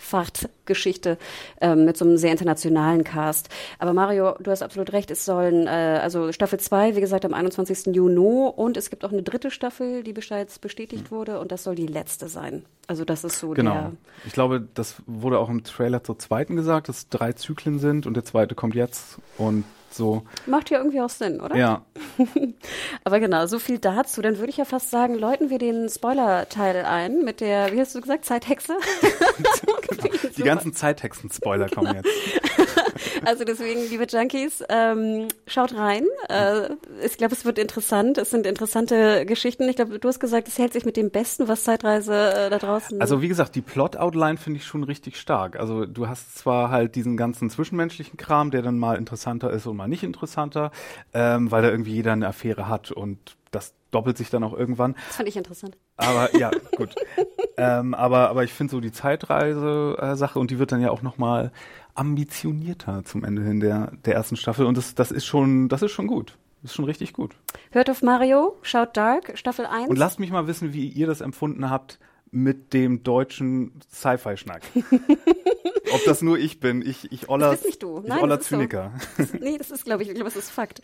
[0.00, 1.18] Kreuzfahrtgeschichte
[1.60, 3.48] ähm, mit so einem sehr internationalen Cast.
[3.78, 7.34] Aber Mario, du hast absolut recht, es sollen, äh, also Staffel 2, wie gesagt, am
[7.34, 7.94] 21.
[7.94, 11.74] Juni und es gibt auch eine dritte Staffel, die bereits bestätigt wurde und das soll
[11.74, 12.64] die letzte sein.
[12.86, 13.72] Also das ist so Genau.
[13.72, 13.92] der...
[14.26, 18.14] Ich glaube, das wurde auch im Trailer zur zweiten gesagt, dass drei Zyklen sind und
[18.14, 20.22] der zweite kommt jetzt und so.
[20.46, 21.56] Macht ja irgendwie auch Sinn, oder?
[21.56, 21.84] Ja,
[23.04, 24.22] Aber genau, so viel dazu.
[24.22, 27.94] Dann würde ich ja fast sagen, läuten wir den Spoiler-Teil ein mit der, wie hast
[27.94, 28.74] du gesagt, Zeithexe?
[30.36, 32.08] die ganzen Zeithexen-Spoiler kommen jetzt.
[33.24, 36.04] Also deswegen, liebe Junkies, ähm, schaut rein.
[36.28, 36.70] Äh,
[37.04, 38.18] ich glaube, es wird interessant.
[38.18, 39.68] Es sind interessante Geschichten.
[39.68, 42.58] Ich glaube, du hast gesagt, es hält sich mit dem Besten, was Zeitreise äh, da
[42.58, 43.00] draußen.
[43.00, 45.58] Also wie gesagt, die Plot-Outline finde ich schon richtig stark.
[45.58, 49.76] Also du hast zwar halt diesen ganzen zwischenmenschlichen Kram, der dann mal interessanter ist und
[49.76, 50.70] mal nicht interessanter,
[51.12, 54.94] ähm, weil da irgendwie jeder eine Affäre hat und das doppelt sich dann auch irgendwann.
[55.08, 55.76] das fand ich interessant.
[55.96, 56.94] Aber ja, gut.
[57.56, 61.50] ähm, aber, aber ich finde so die Zeitreise-Sache und die wird dann ja auch nochmal
[61.94, 64.66] ambitionierter zum Ende hin der, der ersten Staffel.
[64.66, 66.38] Und das, das ist schon, das ist schon gut.
[66.62, 67.34] Das ist schon richtig gut.
[67.70, 69.88] Hört auf Mario, schaut Dark, Staffel 1.
[69.88, 71.98] Und lasst mich mal wissen, wie ihr das empfunden habt
[72.30, 74.62] mit dem deutschen Sci-Fi-Schnack.
[75.92, 76.82] Ob das nur ich bin.
[76.82, 77.98] Ich, ich oller, Das nicht du.
[77.98, 78.56] ich Nein, oller das ist so.
[78.56, 78.92] Zyniker.
[79.40, 80.80] nee, das ist, glaube ich, ich glaube, das ist Fakt.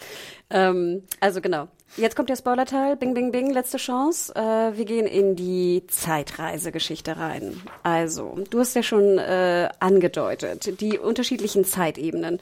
[0.50, 1.68] Ähm, also genau.
[1.96, 2.96] Jetzt kommt der Spoiler-Teil.
[2.96, 4.34] Bing, bing, bing, letzte Chance.
[4.34, 7.62] Äh, wir gehen in die Zeitreisegeschichte rein.
[7.84, 12.40] Also, du hast ja schon äh, angedeutet, die unterschiedlichen Zeitebenen.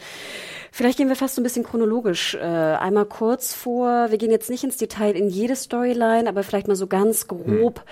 [0.73, 4.11] Vielleicht gehen wir fast so ein bisschen chronologisch äh, einmal kurz vor.
[4.11, 7.85] Wir gehen jetzt nicht ins Detail in jede Storyline, aber vielleicht mal so ganz grob.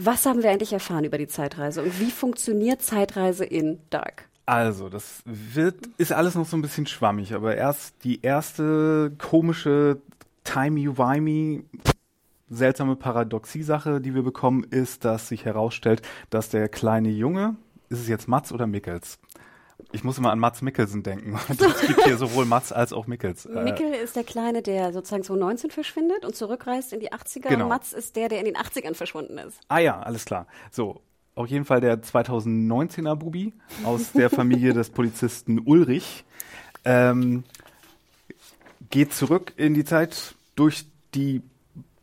[0.00, 4.28] Was haben wir eigentlich erfahren über die Zeitreise und wie funktioniert Zeitreise in Dark?
[4.46, 10.00] Also, das wird, ist alles noch so ein bisschen schwammig, aber erst die erste komische
[10.44, 11.64] timey-wimey
[12.48, 17.56] seltsame Paradoxie-Sache, die wir bekommen, ist, dass sich herausstellt, dass der kleine Junge,
[17.88, 19.18] ist es jetzt Mats oder Mickels?
[19.92, 21.38] Ich muss immer an Mats Mikkelsen denken.
[21.48, 23.46] Es gibt hier sowohl Mats als auch Mickels.
[23.46, 27.48] Äh, Mikkel ist der Kleine, der sozusagen 2019 verschwindet und zurückreist in die 80er.
[27.48, 27.68] Genau.
[27.68, 29.60] Mats ist der, der in den 80ern verschwunden ist.
[29.68, 30.46] Ah ja, alles klar.
[30.70, 31.00] So,
[31.34, 36.24] auf jeden Fall der 2019er Bubi aus der Familie des Polizisten Ulrich
[36.84, 37.44] ähm,
[38.90, 41.42] geht zurück in die Zeit durch die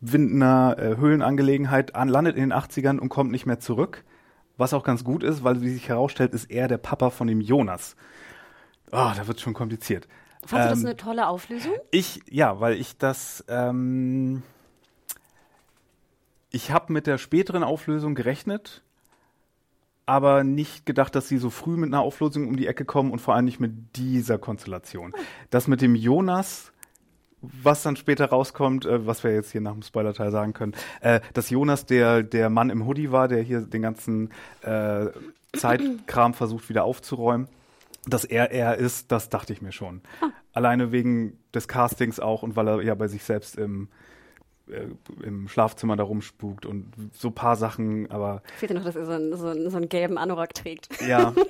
[0.00, 4.04] Windener äh, Höhlenangelegenheit an, landet in den 80ern und kommt nicht mehr zurück.
[4.56, 7.40] Was auch ganz gut ist, weil wie sich herausstellt, ist er der Papa von dem
[7.40, 7.94] Jonas.
[8.90, 10.08] Ah, da wird schon kompliziert.
[10.46, 11.72] Fandest du das Ähm, eine tolle Auflösung?
[11.90, 14.42] ich, ja, weil ich das, ähm,
[16.50, 18.82] ich habe mit der späteren Auflösung gerechnet,
[20.06, 23.18] aber nicht gedacht, dass sie so früh mit einer Auflösung um die Ecke kommen und
[23.18, 25.12] vor allem nicht mit dieser Konstellation.
[25.50, 26.72] Das mit dem Jonas,
[27.42, 31.20] was dann später rauskommt, äh, was wir jetzt hier nach dem Spoiler-Teil sagen können, äh,
[31.34, 34.30] dass Jonas der, der Mann im Hoodie war, der hier den ganzen
[34.62, 35.06] äh,
[35.56, 37.48] Zeitkram versucht wieder aufzuräumen.
[38.08, 40.00] Dass er er ist, das dachte ich mir schon.
[40.52, 43.88] Alleine wegen des Castings auch und weil er ja bei sich selbst im,
[44.68, 44.86] äh,
[45.24, 49.12] im Schlafzimmer da rumspukt und so paar Sachen, aber Fehlt dir noch, dass er so
[49.12, 50.88] einen, so einen, so einen gelben Anorak trägt.
[51.02, 51.34] ja.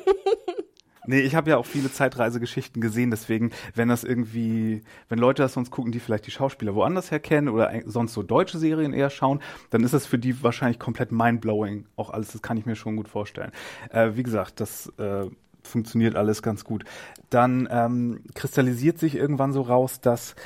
[1.07, 5.53] Nee, ich habe ja auch viele Zeitreisegeschichten gesehen, deswegen, wenn das irgendwie, wenn Leute das
[5.53, 9.11] sonst gucken, die vielleicht die Schauspieler woanders her kennen oder sonst so deutsche Serien eher
[9.11, 9.41] schauen,
[9.71, 11.87] dann ist das für die wahrscheinlich komplett mindblowing.
[11.97, 13.53] Auch alles, das kann ich mir schon gut vorstellen.
[13.91, 15.27] Äh, wie gesagt, das äh,
[15.63, 16.85] funktioniert alles ganz gut.
[17.31, 20.37] Dann ähm, kristallisiert sich irgendwann so raus, dass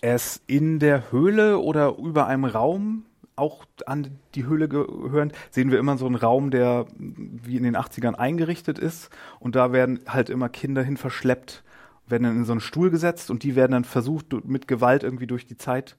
[0.00, 3.04] es in der Höhle oder über einem Raum
[3.40, 7.76] auch an die Höhle gehörend, sehen wir immer so einen Raum, der wie in den
[7.76, 9.10] 80ern eingerichtet ist.
[9.38, 11.64] Und da werden halt immer Kinder hin verschleppt,
[12.06, 15.26] werden dann in so einen Stuhl gesetzt und die werden dann versucht, mit Gewalt irgendwie
[15.26, 15.96] durch die Zeit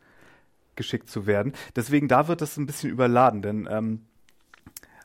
[0.75, 1.53] geschickt zu werden.
[1.75, 4.01] Deswegen, da wird das ein bisschen überladen, denn ähm,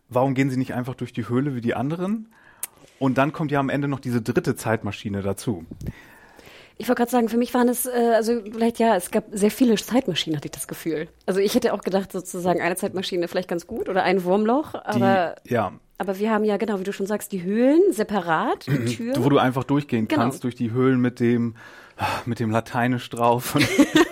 [0.09, 2.29] warum gehen sie nicht einfach durch die Höhle wie die anderen?
[2.99, 5.66] Und dann kommt ja am Ende noch diese dritte Zeitmaschine dazu.
[6.78, 9.50] Ich wollte gerade sagen, für mich waren es, äh, also vielleicht ja, es gab sehr
[9.50, 11.08] viele Zeitmaschinen, hatte ich das Gefühl.
[11.24, 15.36] Also ich hätte auch gedacht, sozusagen eine Zeitmaschine vielleicht ganz gut oder ein Wurmloch, aber
[15.46, 15.72] die, ja.
[15.98, 19.14] Aber wir haben ja, genau, wie du schon sagst, die Höhlen separat, die Tür.
[19.18, 20.22] Wo du einfach durchgehen genau.
[20.22, 21.56] kannst durch die Höhlen mit dem,
[22.26, 23.56] mit dem Lateinisch drauf.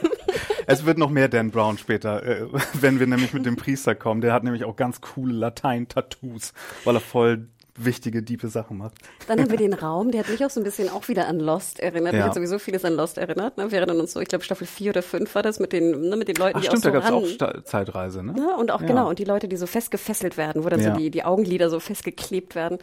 [0.66, 4.22] es wird noch mehr Dan Brown später, äh, wenn wir nämlich mit dem Priester kommen.
[4.22, 8.94] Der hat nämlich auch ganz coole Latein-Tattoos, weil er voll wichtige, diepe Sachen macht.
[9.26, 11.40] Dann haben wir den Raum, der hat mich auch so ein bisschen auch wieder an
[11.40, 12.12] Lost erinnert.
[12.12, 12.18] Ja.
[12.18, 13.56] Mich hat sowieso vieles an Lost erinnert.
[13.56, 13.70] Ne?
[13.70, 16.16] Wir erinnern uns so, ich glaube Staffel 4 oder 5 war das mit den, ne,
[16.16, 18.32] mit den Leuten, Ach, die stimmt, auch so da gab es auch Zeitreise, ne?
[18.32, 18.56] ne?
[18.56, 18.86] Und auch, ja.
[18.86, 20.92] genau, und die Leute, die so festgefesselt werden, wo dann ja.
[20.92, 22.78] so die, die Augenlider so festgeklebt werden.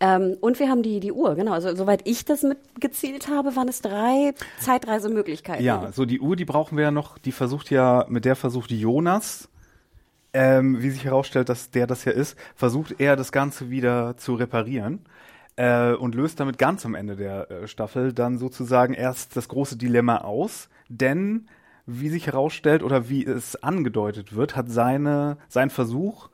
[0.00, 1.52] Ähm, und wir haben die, die Uhr, genau.
[1.52, 5.64] Also soweit ich das mitgezielt habe, waren es drei Zeitreisemöglichkeiten.
[5.64, 8.70] Ja, so die Uhr, die brauchen wir ja noch, die versucht ja, mit der versucht
[8.70, 9.48] Jonas
[10.38, 14.34] ähm, wie sich herausstellt, dass der das ja ist, versucht er das Ganze wieder zu
[14.34, 15.00] reparieren
[15.56, 19.76] äh, und löst damit ganz am Ende der äh, Staffel dann sozusagen erst das große
[19.76, 21.48] Dilemma aus, denn
[21.86, 26.28] wie sich herausstellt oder wie es angedeutet wird, hat seine sein Versuch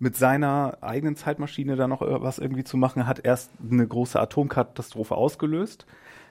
[0.00, 5.14] mit seiner eigenen Zeitmaschine da noch was irgendwie zu machen, hat erst eine große Atomkatastrophe
[5.14, 5.86] ausgelöst,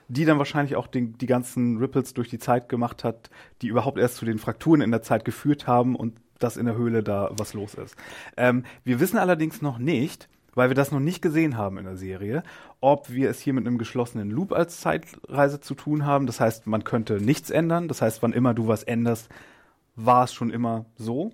[0.08, 3.30] die dann wahrscheinlich auch den, die ganzen Ripples durch die Zeit gemacht hat,
[3.62, 6.76] die überhaupt erst zu den Frakturen in der Zeit geführt haben und dass in der
[6.76, 7.96] Höhle da was los ist.
[8.36, 11.96] Ähm, wir wissen allerdings noch nicht, weil wir das noch nicht gesehen haben in der
[11.96, 12.42] Serie,
[12.80, 16.26] ob wir es hier mit einem geschlossenen Loop als Zeitreise zu tun haben.
[16.26, 17.86] Das heißt, man könnte nichts ändern.
[17.88, 19.28] Das heißt, wann immer du was änderst,
[19.94, 21.32] war es schon immer so.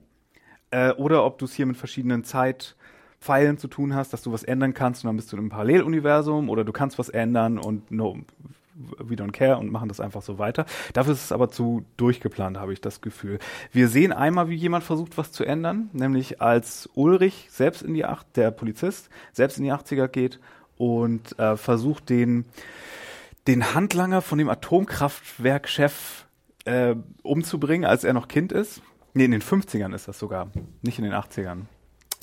[0.70, 4.42] Äh, oder ob du es hier mit verschiedenen Zeitpfeilen zu tun hast, dass du was
[4.42, 7.90] ändern kannst und dann bist du in einem Paralleluniversum oder du kannst was ändern und
[7.90, 8.18] no,
[8.74, 10.66] we don't care und machen das einfach so weiter.
[10.92, 13.38] Dafür ist es aber zu durchgeplant, habe ich das Gefühl.
[13.72, 18.04] Wir sehen einmal, wie jemand versucht, was zu ändern, nämlich als Ulrich selbst in die
[18.04, 20.40] acht, der Polizist selbst in die 80er geht
[20.76, 22.46] und äh, versucht den
[23.46, 26.26] den Handlanger von dem Atomkraftwerkchef
[26.64, 28.80] äh, umzubringen, als er noch Kind ist.
[29.12, 30.50] Nee, in den 50ern ist das sogar,
[30.82, 31.66] nicht in den 80ern.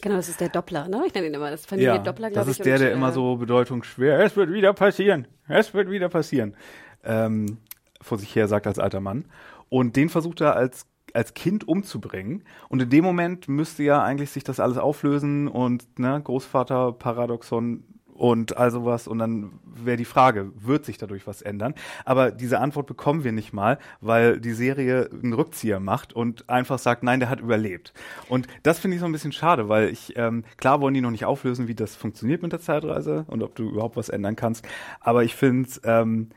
[0.01, 1.03] Genau, das ist der Doppler, ne?
[1.05, 2.57] Ich nenne ihn immer das Familie ja, Doppler, glaube ich.
[2.57, 6.55] Das ist der, der immer so bedeutungsschwer, es wird wieder passieren, es wird wieder passieren,
[7.03, 7.57] ähm,
[8.01, 9.25] vor sich her sagt als alter Mann.
[9.69, 12.43] Und den versucht er als als Kind umzubringen.
[12.69, 17.83] Und in dem Moment müsste ja eigentlich sich das alles auflösen und ne, Großvater Paradoxon
[18.15, 19.07] und all sowas.
[19.07, 21.73] Und dann wäre die Frage, wird sich dadurch was ändern?
[22.05, 26.79] Aber diese Antwort bekommen wir nicht mal, weil die Serie einen Rückzieher macht und einfach
[26.79, 27.93] sagt, nein, der hat überlebt.
[28.29, 31.11] Und das finde ich so ein bisschen schade, weil ich, ähm, klar wollen die noch
[31.11, 34.67] nicht auflösen, wie das funktioniert mit der Zeitreise und ob du überhaupt was ändern kannst.
[34.99, 36.29] Aber ich finde, ähm,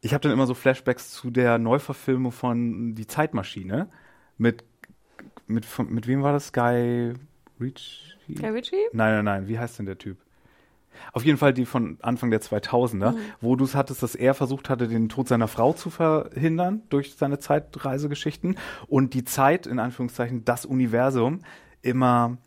[0.00, 3.88] ich habe dann immer so Flashbacks zu der Neuverfilmung von Die Zeitmaschine
[4.36, 4.64] mit,
[5.46, 6.52] mit, mit wem war das?
[6.52, 7.14] Guy
[7.60, 8.34] Ritchie?
[8.34, 8.76] Guy Ritchie?
[8.92, 9.48] Nein, nein, nein.
[9.48, 10.18] Wie heißt denn der Typ?
[11.12, 13.18] Auf jeden Fall die von Anfang der 2000er, mhm.
[13.40, 17.16] wo du es hattest, dass er versucht hatte, den Tod seiner Frau zu verhindern durch
[17.16, 21.40] seine Zeitreisegeschichten und die Zeit, in Anführungszeichen, das Universum
[21.82, 22.38] immer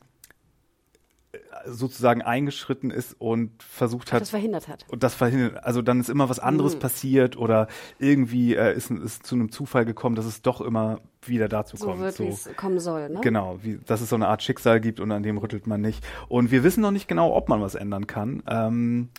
[1.68, 4.22] sozusagen eingeschritten ist und versucht hat.
[4.22, 4.86] Das verhindert hat.
[4.90, 5.64] Und das verhindert.
[5.64, 6.80] Also dann ist immer was anderes mhm.
[6.80, 7.68] passiert oder
[8.00, 11.88] irgendwie äh, ist, ist zu einem Zufall gekommen, dass es doch immer wieder dazu so
[11.88, 12.00] kommt.
[12.00, 13.20] Wird, so es kommen soll, ne?
[13.22, 16.06] Genau, wie, dass es so eine Art Schicksal gibt und an dem rüttelt man nicht.
[16.28, 18.44] Und wir wissen noch nicht genau, ob man was ändern kann.
[18.48, 19.10] Ähm,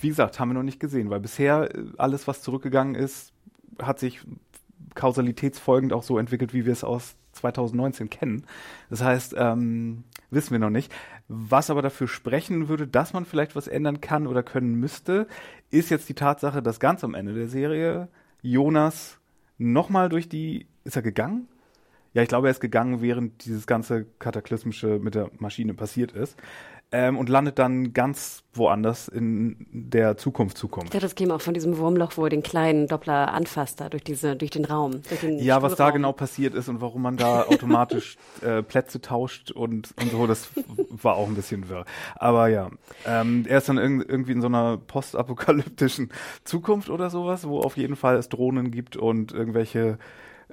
[0.00, 3.32] wie gesagt, haben wir noch nicht gesehen, weil bisher äh, alles, was zurückgegangen ist,
[3.80, 4.20] hat sich
[4.94, 7.16] kausalitätsfolgend auch so entwickelt, wie wir es aus
[7.52, 8.46] 2019 kennen.
[8.88, 10.92] Das heißt, ähm, wissen wir noch nicht.
[11.28, 15.26] Was aber dafür sprechen würde, dass man vielleicht was ändern kann oder können müsste,
[15.70, 18.08] ist jetzt die Tatsache, dass ganz am Ende der Serie
[18.42, 19.18] Jonas
[19.58, 21.48] nochmal durch die, ist er gegangen?
[22.14, 26.38] Ja, ich glaube, er ist gegangen, während dieses ganze Kataklysmische mit der Maschine passiert ist.
[26.92, 30.94] Ähm, und landet dann ganz woanders in der Zukunft Zukunft.
[30.94, 34.04] Ja, das käme auch von diesem Wurmloch, wo er den kleinen Doppler anfasst, da durch
[34.04, 35.02] diese, durch den Raum.
[35.08, 39.00] Durch den ja, was da genau passiert ist und warum man da automatisch äh, Plätze
[39.00, 40.50] tauscht und, und so, das
[40.90, 41.84] war auch ein bisschen wirr.
[42.14, 42.70] Aber ja,
[43.06, 46.10] ähm, er ist dann irg irgendwie in so einer postapokalyptischen
[46.44, 49.98] Zukunft oder sowas, wo auf jeden Fall es Drohnen gibt und irgendwelche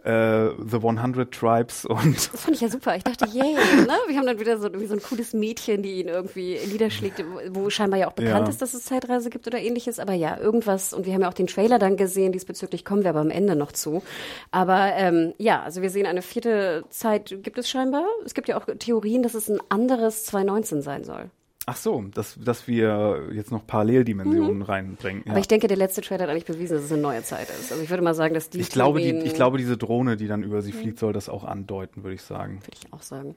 [0.03, 2.15] äh, The 100 Tribes und.
[2.15, 2.95] Das fand ich ja super.
[2.95, 3.93] Ich dachte, yay, ne?
[4.07, 7.99] Wir haben dann wieder so, so ein cooles Mädchen, die ihn irgendwie niederschlägt, wo scheinbar
[7.99, 8.49] ja auch bekannt ja.
[8.49, 9.99] ist, dass es Zeitreise gibt oder ähnliches.
[9.99, 10.93] Aber ja, irgendwas.
[10.93, 12.31] Und wir haben ja auch den Trailer dann gesehen.
[12.31, 14.01] Diesbezüglich kommen wir aber am Ende noch zu.
[14.49, 18.05] Aber ähm, ja, also wir sehen eine vierte Zeit gibt es scheinbar.
[18.25, 21.29] Es gibt ja auch Theorien, dass es ein anderes 2019 sein soll.
[21.67, 24.61] Ach so, dass, dass wir jetzt noch Paralleldimensionen mhm.
[24.63, 25.23] reinbringen.
[25.25, 25.31] Ja.
[25.31, 27.71] Aber ich denke, der letzte Trailer hat eigentlich bewiesen, dass es eine neue Zeit ist.
[27.71, 28.59] Also ich würde mal sagen, dass die.
[28.59, 31.43] Ich glaube, die, ich glaube, diese Drohne, die dann über sie fliegt, soll das auch
[31.43, 32.61] andeuten, würde ich sagen.
[32.63, 33.35] Würde ich auch sagen.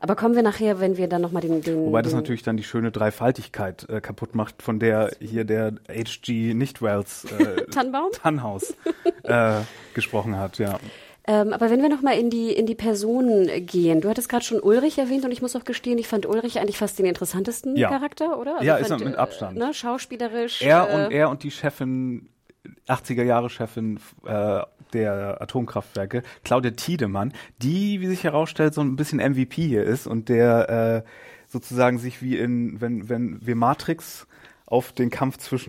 [0.00, 1.76] Aber kommen wir nachher, wenn wir dann nochmal den, den.
[1.76, 5.74] Wobei das den natürlich dann die schöne Dreifaltigkeit äh, kaputt macht, von der hier der
[5.88, 8.10] HG Nicht-Wells äh, Tannenbaum?
[8.12, 8.74] Tannhaus
[9.22, 9.60] äh,
[9.92, 10.80] gesprochen hat, ja.
[11.28, 14.60] Ähm, aber wenn wir nochmal in die, in die Personen gehen, du hattest gerade schon
[14.60, 17.88] Ulrich erwähnt und ich muss auch gestehen, ich fand Ulrich eigentlich fast den interessantesten ja.
[17.88, 18.54] Charakter, oder?
[18.54, 19.56] Also ja, ist er mit Abstand.
[19.56, 20.62] Äh, ne, schauspielerisch.
[20.62, 22.28] Er äh, und er und die Chefin,
[22.86, 24.60] 80er Jahre Chefin äh,
[24.92, 30.28] der Atomkraftwerke, Claudia Tiedemann, die, wie sich herausstellt, so ein bisschen MVP hier ist und
[30.28, 31.10] der äh,
[31.48, 34.28] sozusagen sich wie in, wenn, wenn wir Matrix
[34.66, 35.68] auf den Kampf zwischen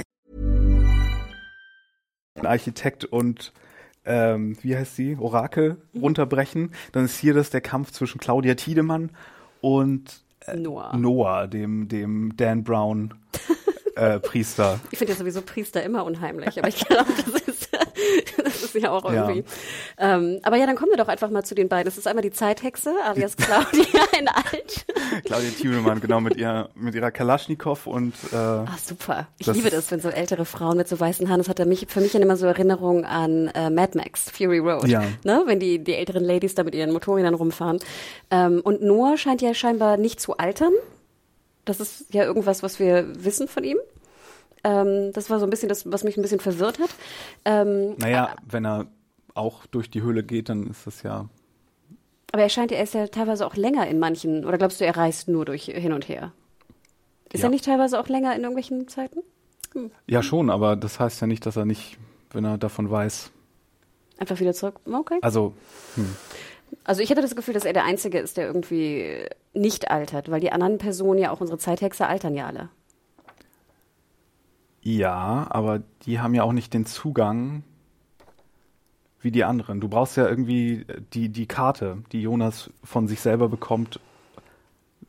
[2.45, 3.53] Architekt und
[4.05, 9.11] ähm, wie heißt sie, Orakel runterbrechen, dann ist hier das der Kampf zwischen Claudia Tiedemann
[9.61, 10.97] und äh, Noah.
[10.97, 13.13] Noah, dem, dem Dan Brown
[13.95, 14.79] äh, Priester.
[14.89, 17.60] Ich finde ja sowieso Priester immer unheimlich, aber ich glaube, das ist
[18.43, 19.43] das ist ja auch irgendwie.
[19.99, 20.15] Ja.
[20.15, 21.85] Ähm, aber ja, dann kommen wir doch einfach mal zu den beiden.
[21.85, 24.85] Das ist einmal die Zeithexe, alias Claudia in Alt.
[25.25, 28.13] Claudia Thielemann, genau, mit, ihr, mit ihrer Kalaschnikow und.
[28.31, 29.27] Äh, Ach, super.
[29.37, 31.87] Ich das liebe das, wenn so ältere Frauen mit so weißen Haaren, das hat mich,
[31.89, 34.87] für mich immer so Erinnerung an äh, Mad Max, Fury Road.
[34.87, 35.03] Ja.
[35.23, 35.43] Ne?
[35.45, 37.79] Wenn die, die älteren Ladies da mit ihren Motorrädern rumfahren.
[38.29, 40.73] Ähm, und Noah scheint ja scheinbar nicht zu altern.
[41.65, 43.77] Das ist ja irgendwas, was wir wissen von ihm.
[44.63, 46.89] Ähm, das war so ein bisschen das, was mich ein bisschen verwirrt hat.
[47.45, 48.87] Ähm, naja, äh, wenn er
[49.33, 51.29] auch durch die Höhle geht, dann ist das ja.
[52.31, 54.95] Aber er scheint, er ist ja teilweise auch länger in manchen, oder glaubst du, er
[54.95, 56.31] reist nur durch hin und her?
[57.33, 57.47] Ist ja.
[57.47, 59.19] er nicht teilweise auch länger in irgendwelchen Zeiten?
[59.73, 59.91] Hm.
[60.07, 61.97] Ja, schon, aber das heißt ja nicht, dass er nicht,
[62.31, 63.31] wenn er davon weiß.
[64.17, 64.75] Einfach wieder zurück.
[64.85, 65.17] Okay.
[65.21, 65.53] Also,
[65.95, 66.15] hm.
[66.83, 70.39] Also ich hatte das Gefühl, dass er der Einzige ist, der irgendwie nicht altert, weil
[70.39, 72.69] die anderen Personen ja auch unsere Zeithexe altern ja alle.
[74.83, 77.63] Ja, aber die haben ja auch nicht den Zugang
[79.21, 79.79] wie die anderen.
[79.79, 83.99] Du brauchst ja irgendwie die, die Karte, die Jonas von sich selber bekommt,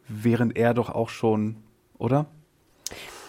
[0.08, 1.56] während er doch auch schon,
[1.96, 2.26] oder?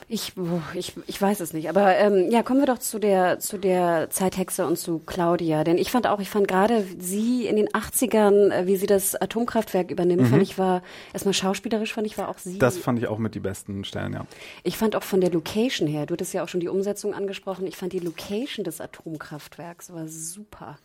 [0.08, 0.34] Ich,
[0.74, 1.70] ich, ich weiß es nicht.
[1.70, 5.64] Aber ähm, ja, kommen wir doch zu der, zu der Zeithexe und zu Claudia.
[5.64, 9.16] Denn ich fand auch, ich fand gerade sie in den 80ern, äh, wie sie das
[9.16, 10.28] Atomkraftwerk übernimmt, mhm.
[10.28, 10.82] fand ich war,
[11.14, 12.60] erstmal schauspielerisch fand ich, war auch sie.
[12.60, 14.26] Das fand ich auch mit die besten Stellen, ja.
[14.64, 17.68] Ich fand auch von der Location her, du hattest ja auch schon die Umsetzung angesprochen,
[17.68, 20.78] ich fand die Location des Atomkraftwerks war super.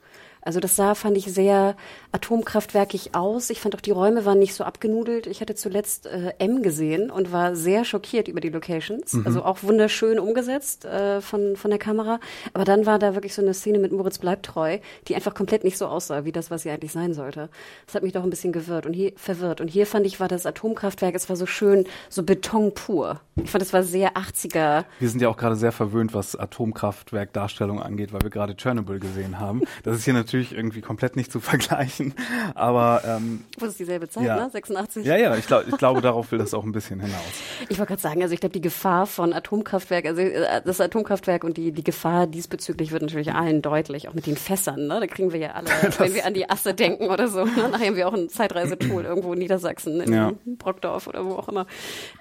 [0.42, 1.77] Also das sah, fand ich, sehr
[2.12, 3.51] atomkraftwerkig aus.
[3.51, 5.27] Ich fand auch, die Räume waren nicht so abgenudelt.
[5.27, 9.12] Ich hatte zuletzt äh, M gesehen und war sehr schockiert über die Locations.
[9.12, 9.27] Mhm.
[9.27, 12.20] Also auch wunderschön umgesetzt äh, von, von der Kamera.
[12.55, 15.64] Aber dann war da wirklich so eine Szene mit Moritz bleibt treu, die einfach komplett
[15.64, 17.48] nicht so aussah, wie das, was sie eigentlich sein sollte.
[17.87, 19.61] Das hat mich doch ein bisschen gewirrt und hier, verwirrt.
[19.61, 23.20] Und hier fand ich, war das Atomkraftwerk, es war so schön, so Beton pur.
[23.37, 24.85] Ich fand, es war sehr 80er.
[24.98, 29.38] Wir sind ja auch gerade sehr verwöhnt, was Atomkraftwerkdarstellung angeht, weil wir gerade Tschernobyl gesehen
[29.38, 29.62] haben.
[29.83, 32.14] Das ist hier natürlich irgendwie komplett nicht zu vergleichen.
[32.55, 34.37] Aber ähm, Wo ist dieselbe Zeit, ja.
[34.37, 34.51] ne?
[34.51, 35.05] 86?
[35.05, 37.20] Ja, ja, ich, glaub, ich glaube, darauf will das auch ein bisschen hinaus.
[37.68, 41.44] Ich wollte gerade sagen, also ich glaube, die Gefahr von Atomkraftwerk, also äh, das Atomkraftwerk
[41.44, 45.01] und die, die Gefahr diesbezüglich wird natürlich allen deutlich, auch mit den Fässern, ne?
[45.01, 47.44] Da kriegen wir ja alle, wenn wir an die Asse denken oder so.
[47.44, 47.68] Ne?
[47.70, 50.33] Nachher haben wir auch ein Zeitreisetool irgendwo in Niedersachsen, in ja.
[50.44, 51.66] Brockdorf oder wo auch immer.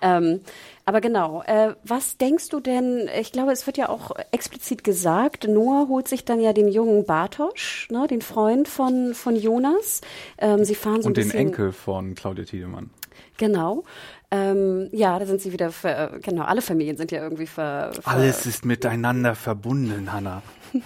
[0.02, 0.42] Ähm,
[0.88, 5.46] aber genau, äh, was denkst du denn, ich glaube, es wird ja auch explizit gesagt,
[5.46, 10.00] Noah holt sich dann ja den jungen Bartosch, ne, den Freund von, von Jonas.
[10.38, 12.92] Ähm, sie fahren so Und ein bisschen, den Enkel von Claudia Tiedemann.
[13.36, 13.84] Genau.
[14.32, 18.08] Ähm, ja, da sind sie wieder, ver, genau, alle Familien sind ja irgendwie ver, ver
[18.08, 20.42] Alles ist miteinander verbunden, Hannah.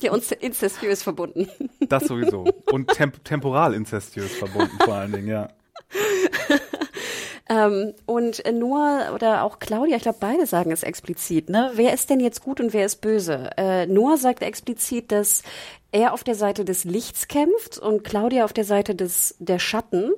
[0.00, 1.48] ja, uns inzestiös verbunden.
[1.88, 2.44] Das sowieso.
[2.70, 5.48] Und temp temporal inzestiös verbunden vor allen Dingen, ja.
[7.52, 11.50] Ähm, und Noah oder auch Claudia, ich glaube, beide sagen es explizit.
[11.50, 11.70] Ne?
[11.74, 13.50] Wer ist denn jetzt gut und wer ist böse?
[13.58, 15.42] Äh, Noah sagt explizit, dass
[15.92, 20.12] er auf der Seite des Lichts kämpft und Claudia auf der Seite des der Schatten.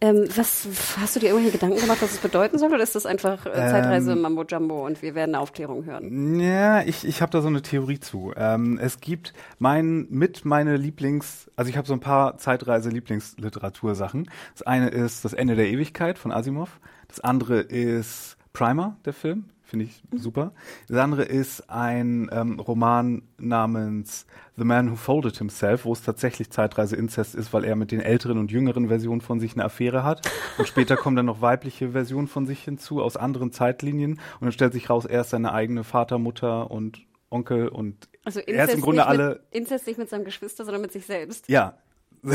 [0.00, 0.68] Ähm, was
[1.00, 3.52] hast du dir irgendwelche Gedanken gemacht, was es bedeuten soll, oder ist das einfach äh,
[3.52, 6.38] Zeitreise ähm, Mambo Jumbo und wir werden Aufklärung hören?
[6.38, 8.32] Ja, ich, ich habe da so eine Theorie zu.
[8.36, 14.30] Ähm, es gibt mein mit meine Lieblings, also ich habe so ein paar Zeitreise Lieblingsliteratursachen.
[14.52, 16.80] Das eine ist das Ende der Ewigkeit von Asimov.
[17.08, 20.18] Das andere ist Primer, der Film, finde ich mhm.
[20.18, 20.52] super.
[20.88, 24.26] Das andere ist ein ähm, Roman namens
[24.56, 28.38] The Man Who Folded Himself, wo es tatsächlich Zeitreise-Inzest ist, weil er mit den älteren
[28.38, 30.30] und jüngeren Versionen von sich eine Affäre hat.
[30.56, 34.12] Und später kommen dann noch weibliche Versionen von sich hinzu aus anderen Zeitlinien.
[34.12, 37.00] Und dann stellt sich raus, er ist seine eigene Vater, Mutter und
[37.30, 39.28] Onkel und also Inzest er ist im Grunde alle.
[39.50, 41.48] Mit, Inzest nicht mit seinem Geschwister, sondern mit sich selbst.
[41.48, 41.76] Ja.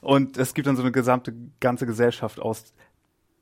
[0.00, 2.72] und es gibt dann so eine gesamte ganze Gesellschaft aus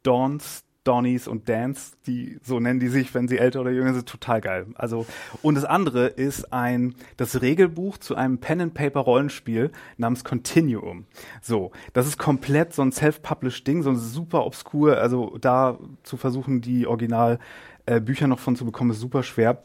[0.03, 4.09] Dawns, Donnies und Dans, die so nennen die sich, wenn sie älter oder jünger sind,
[4.09, 4.67] total geil.
[4.75, 5.07] Also
[5.43, 11.07] und das andere ist ein das Regelbuch zu einem Pen and Paper Rollenspiel namens Continuum.
[11.41, 16.17] So, das ist komplett so ein self-published Ding, so ein super obskur, also da zu
[16.17, 17.39] versuchen die Original
[17.87, 19.63] äh, Bücher noch von zu bekommen ist super schwer.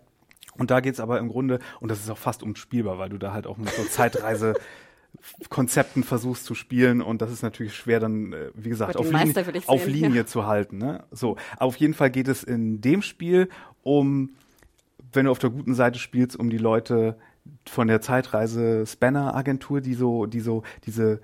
[0.57, 3.33] Und da geht's aber im Grunde, und das ist auch fast unspielbar, weil du da
[3.33, 4.53] halt auch mit so Zeitreise
[5.49, 9.61] Konzepten versuchst zu spielen und das ist natürlich schwer dann, äh, wie gesagt, auf, Linie,
[9.67, 10.25] auf Linie ja.
[10.25, 10.77] zu halten.
[10.77, 11.03] Ne?
[11.11, 13.49] So, auf jeden Fall geht es in dem Spiel
[13.83, 14.31] um,
[15.13, 17.17] wenn du auf der guten Seite spielst, um die Leute
[17.67, 21.21] von der Zeitreise Spanner Agentur, die so, die so diese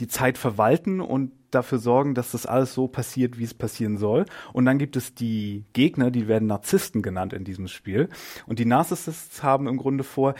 [0.00, 4.26] die Zeit verwalten und dafür sorgen, dass das alles so passiert, wie es passieren soll.
[4.52, 8.08] Und dann gibt es die Gegner, die werden Narzissten genannt in diesem Spiel.
[8.46, 10.34] Und die Narcissists haben im Grunde vor,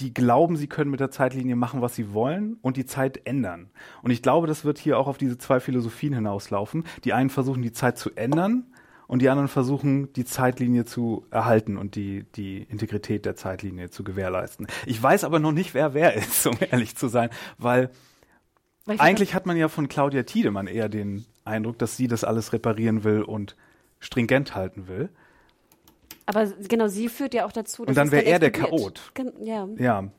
[0.00, 3.70] die glauben, sie können mit der Zeitlinie machen, was sie wollen und die Zeit ändern.
[4.02, 6.84] Und ich glaube, das wird hier auch auf diese zwei Philosophien hinauslaufen.
[7.04, 8.64] Die einen versuchen, die Zeit zu ändern
[9.06, 14.04] und die anderen versuchen, die Zeitlinie zu erhalten und die, die Integrität der Zeitlinie zu
[14.04, 14.66] gewährleisten.
[14.86, 17.28] Ich weiß aber noch nicht, wer wer ist, um ehrlich zu sein,
[17.58, 17.90] weil,
[18.86, 22.52] weil eigentlich hat man ja von Claudia Tiedemann eher den Eindruck, dass sie das alles
[22.52, 23.56] reparieren will und
[23.98, 25.10] stringent halten will.
[26.26, 27.90] Aber genau, sie führt ja auch dazu, dass.
[27.90, 29.12] Und dann wäre er der Chaot.
[29.40, 29.68] Ja.
[29.78, 30.10] Ja.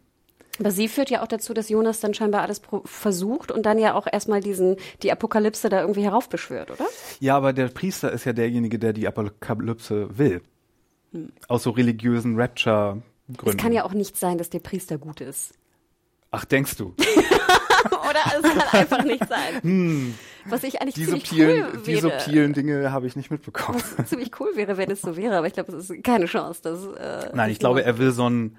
[0.60, 3.96] Aber sie führt ja auch dazu, dass Jonas dann scheinbar alles versucht und dann ja
[3.96, 6.86] auch erstmal diesen, die Apokalypse da irgendwie heraufbeschwört, oder?
[7.20, 10.42] Ja, aber der Priester ist ja derjenige, der die Apokalypse will.
[11.14, 11.32] Hm.
[11.48, 13.50] Aus so religiösen Rapture-Gründen.
[13.50, 15.54] Es kann ja auch nicht sein, dass der Priester gut ist.
[16.32, 16.96] Ach, denkst du?
[17.86, 19.62] oder es kann einfach nicht sein.
[19.62, 20.16] Hm.
[20.46, 23.82] Was ich eigentlich die ziemlich subtilen, cool Die subtilen Dinge habe ich nicht mitbekommen.
[23.98, 26.62] Was ziemlich cool wäre, wenn es so wäre, aber ich glaube, es ist keine Chance.
[26.64, 28.58] Dass, äh, Nein, ich glaube, er will so ein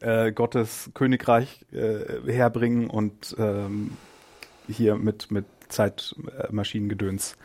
[0.00, 3.92] äh, Gottes Königreich äh, herbringen und ähm,
[4.68, 7.36] hier mit, mit Zeitmaschinengedöns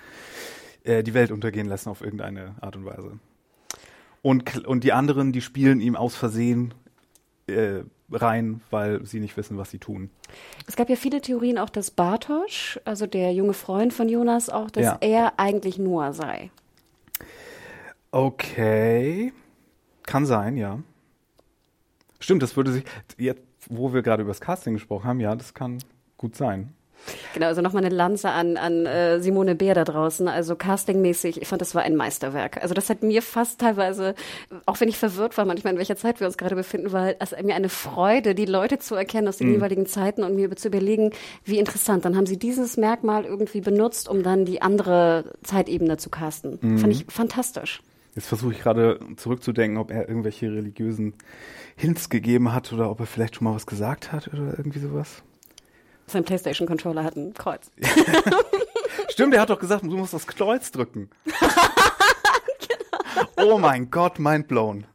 [0.83, 3.19] äh, die Welt untergehen lassen auf irgendeine Art und Weise.
[4.21, 6.73] Und, und die anderen, die spielen ihm aus Versehen
[7.47, 10.09] äh, rein, weil sie nicht wissen, was sie tun.
[10.67, 14.69] Es gab ja viele Theorien auch, dass Bartosch, also der junge Freund von Jonas, auch,
[14.71, 14.97] dass ja.
[15.01, 16.51] er eigentlich Noah sei.
[18.11, 19.33] Okay.
[20.03, 20.79] Kann sein, ja.
[22.19, 22.83] Stimmt, das würde sich,
[23.17, 25.79] jetzt, wo wir gerade über das Casting gesprochen haben, ja, das kann
[26.17, 26.73] gut sein.
[27.33, 30.27] Genau, also nochmal eine Lanze an, an äh, Simone Bär da draußen.
[30.27, 32.61] Also castingmäßig, ich fand, das war ein Meisterwerk.
[32.61, 34.15] Also das hat mir fast teilweise,
[34.65, 37.31] auch wenn ich verwirrt war manchmal, in welcher Zeit wir uns gerade befinden, war es
[37.41, 39.55] mir eine Freude, die Leute zu erkennen aus den mhm.
[39.55, 41.11] jeweiligen Zeiten und mir zu überlegen,
[41.43, 42.05] wie interessant.
[42.05, 46.59] Dann haben sie dieses Merkmal irgendwie benutzt, um dann die andere Zeitebene zu casten.
[46.61, 46.77] Mhm.
[46.77, 47.81] Fand ich fantastisch.
[48.15, 51.13] Jetzt versuche ich gerade zurückzudenken, ob er irgendwelche religiösen
[51.75, 55.23] Hints gegeben hat oder ob er vielleicht schon mal was gesagt hat oder irgendwie sowas.
[56.07, 57.71] Sein PlayStation-Controller hat ein Kreuz.
[59.09, 61.09] Stimmt, er hat doch gesagt, du musst das Kreuz drücken.
[61.25, 61.37] genau.
[63.35, 64.85] Oh mein Gott, mind blown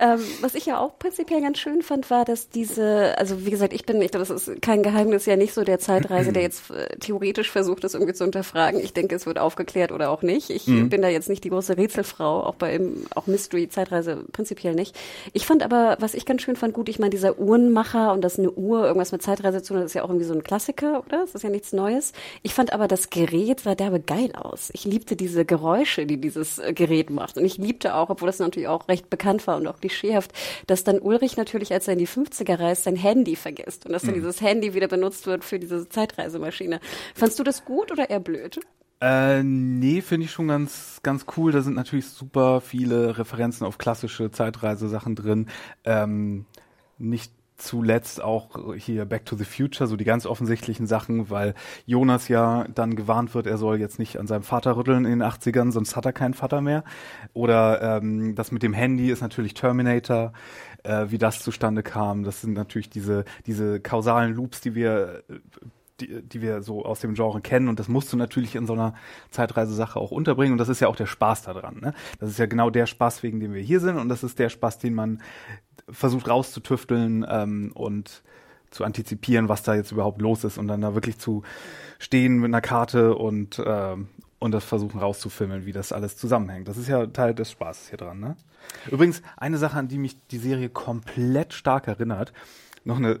[0.00, 3.72] ähm, was ich ja auch prinzipiell ganz schön fand, war, dass diese, also wie gesagt,
[3.72, 6.70] ich bin, ich glaube, das ist kein Geheimnis, ja nicht so der Zeitreise, der jetzt
[6.70, 8.80] äh, theoretisch versucht, das irgendwie zu unterfragen.
[8.80, 10.50] Ich denke, es wird aufgeklärt oder auch nicht.
[10.50, 10.88] Ich mhm.
[10.88, 12.80] bin da jetzt nicht die große Rätselfrau, auch bei
[13.14, 14.96] auch Mystery, Zeitreise prinzipiell nicht.
[15.32, 18.38] Ich fand aber, was ich ganz schön fand, gut, ich meine, dieser Uhrenmacher und dass
[18.38, 21.02] eine Uhr irgendwas mit Zeitreise zu tun hat, ist ja auch irgendwie so ein Klassiker,
[21.06, 21.20] oder?
[21.20, 22.12] Das ist ja nichts Neues.
[22.42, 24.70] Ich fand aber, das Gerät sah derbe geil aus.
[24.72, 27.36] Ich liebte diese Geräusche, die dieses äh, Gerät macht.
[27.36, 30.32] Und ich liebte auch, obwohl das natürlich auch recht bekannt war und auch klischeehaft,
[30.66, 34.02] dass dann Ulrich natürlich, als er in die 50er reist, sein Handy vergisst und dass
[34.02, 34.20] dann mhm.
[34.20, 36.80] dieses Handy wieder benutzt wird für diese Zeitreisemaschine.
[37.14, 38.60] Fandst du das gut oder eher blöd?
[39.02, 41.52] Äh, nee, finde ich schon ganz, ganz cool.
[41.52, 45.46] Da sind natürlich super viele Referenzen auf klassische Zeitreisesachen drin.
[45.84, 46.44] Ähm,
[46.98, 51.54] nicht zuletzt auch hier Back to the Future, so die ganz offensichtlichen Sachen, weil
[51.86, 55.22] Jonas ja dann gewarnt wird, er soll jetzt nicht an seinem Vater rütteln in den
[55.22, 56.84] 80ern, sonst hat er keinen Vater mehr.
[57.32, 60.32] Oder ähm, das mit dem Handy ist natürlich Terminator,
[60.82, 62.24] äh, wie das zustande kam.
[62.24, 65.22] Das sind natürlich diese, diese kausalen Loops, die wir
[66.00, 68.72] die, die wir so aus dem Genre kennen und das musst du natürlich in so
[68.72, 68.94] einer
[69.30, 71.80] Zeitreisesache auch unterbringen und das ist ja auch der Spaß daran.
[71.80, 71.94] Ne?
[72.18, 74.48] Das ist ja genau der Spaß, wegen dem wir hier sind und das ist der
[74.48, 75.22] Spaß, den man
[75.92, 78.22] versucht rauszutüfteln ähm, und
[78.70, 81.42] zu antizipieren, was da jetzt überhaupt los ist und dann da wirklich zu
[81.98, 83.96] stehen mit einer Karte und äh,
[84.40, 86.66] und das versuchen rauszufilmen, wie das alles zusammenhängt.
[86.66, 88.20] Das ist ja Teil des Spaßes hier dran.
[88.20, 88.36] Ne?
[88.90, 92.32] Übrigens eine Sache, an die mich die Serie komplett stark erinnert,
[92.84, 93.20] noch eine,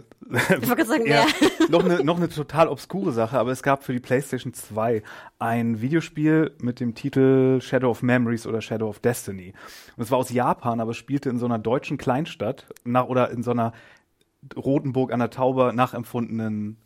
[0.84, 1.26] sagen, ja,
[1.68, 5.02] noch eine, noch eine total obskure Sache, aber es gab für die PlayStation 2
[5.38, 9.52] ein Videospiel mit dem Titel Shadow of Memories oder Shadow of Destiny.
[9.96, 13.42] Und es war aus Japan, aber spielte in so einer deutschen Kleinstadt nach, oder in
[13.42, 13.72] so einer
[14.56, 16.78] Rotenburg an der Tauber nachempfundenen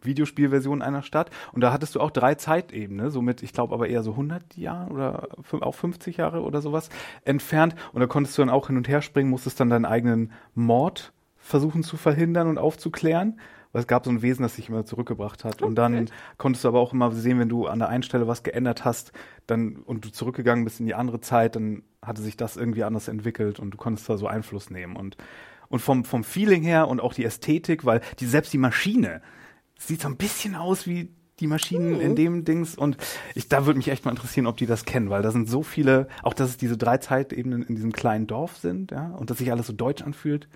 [0.00, 1.30] Videospielversion einer Stadt.
[1.52, 4.90] Und da hattest du auch drei Zeitebenen, somit, ich glaube aber eher so 100 Jahre
[4.90, 5.28] oder
[5.60, 6.88] auch 50 Jahre oder sowas
[7.24, 7.74] entfernt.
[7.92, 11.12] Und da konntest du dann auch hin und her springen, musstest dann deinen eigenen Mord
[11.46, 13.40] versuchen zu verhindern und aufzuklären.
[13.72, 15.60] Weil es gab so ein Wesen, das sich immer zurückgebracht hat.
[15.60, 18.42] Und dann konntest du aber auch immer sehen, wenn du an der einen Stelle was
[18.42, 19.12] geändert hast,
[19.46, 23.08] dann und du zurückgegangen bist in die andere Zeit, dann hatte sich das irgendwie anders
[23.08, 24.96] entwickelt und du konntest da so Einfluss nehmen.
[24.96, 25.16] Und,
[25.68, 29.20] und vom, vom Feeling her und auch die Ästhetik, weil die, selbst die Maschine
[29.78, 32.00] sieht so ein bisschen aus wie die Maschinen mhm.
[32.00, 32.96] in dem Dings und
[33.34, 35.62] ich, da würde mich echt mal interessieren, ob die das kennen, weil da sind so
[35.62, 39.38] viele, auch dass es diese drei Zeitebenen in diesem kleinen Dorf sind, ja, und dass
[39.38, 40.48] sich alles so deutsch anfühlt.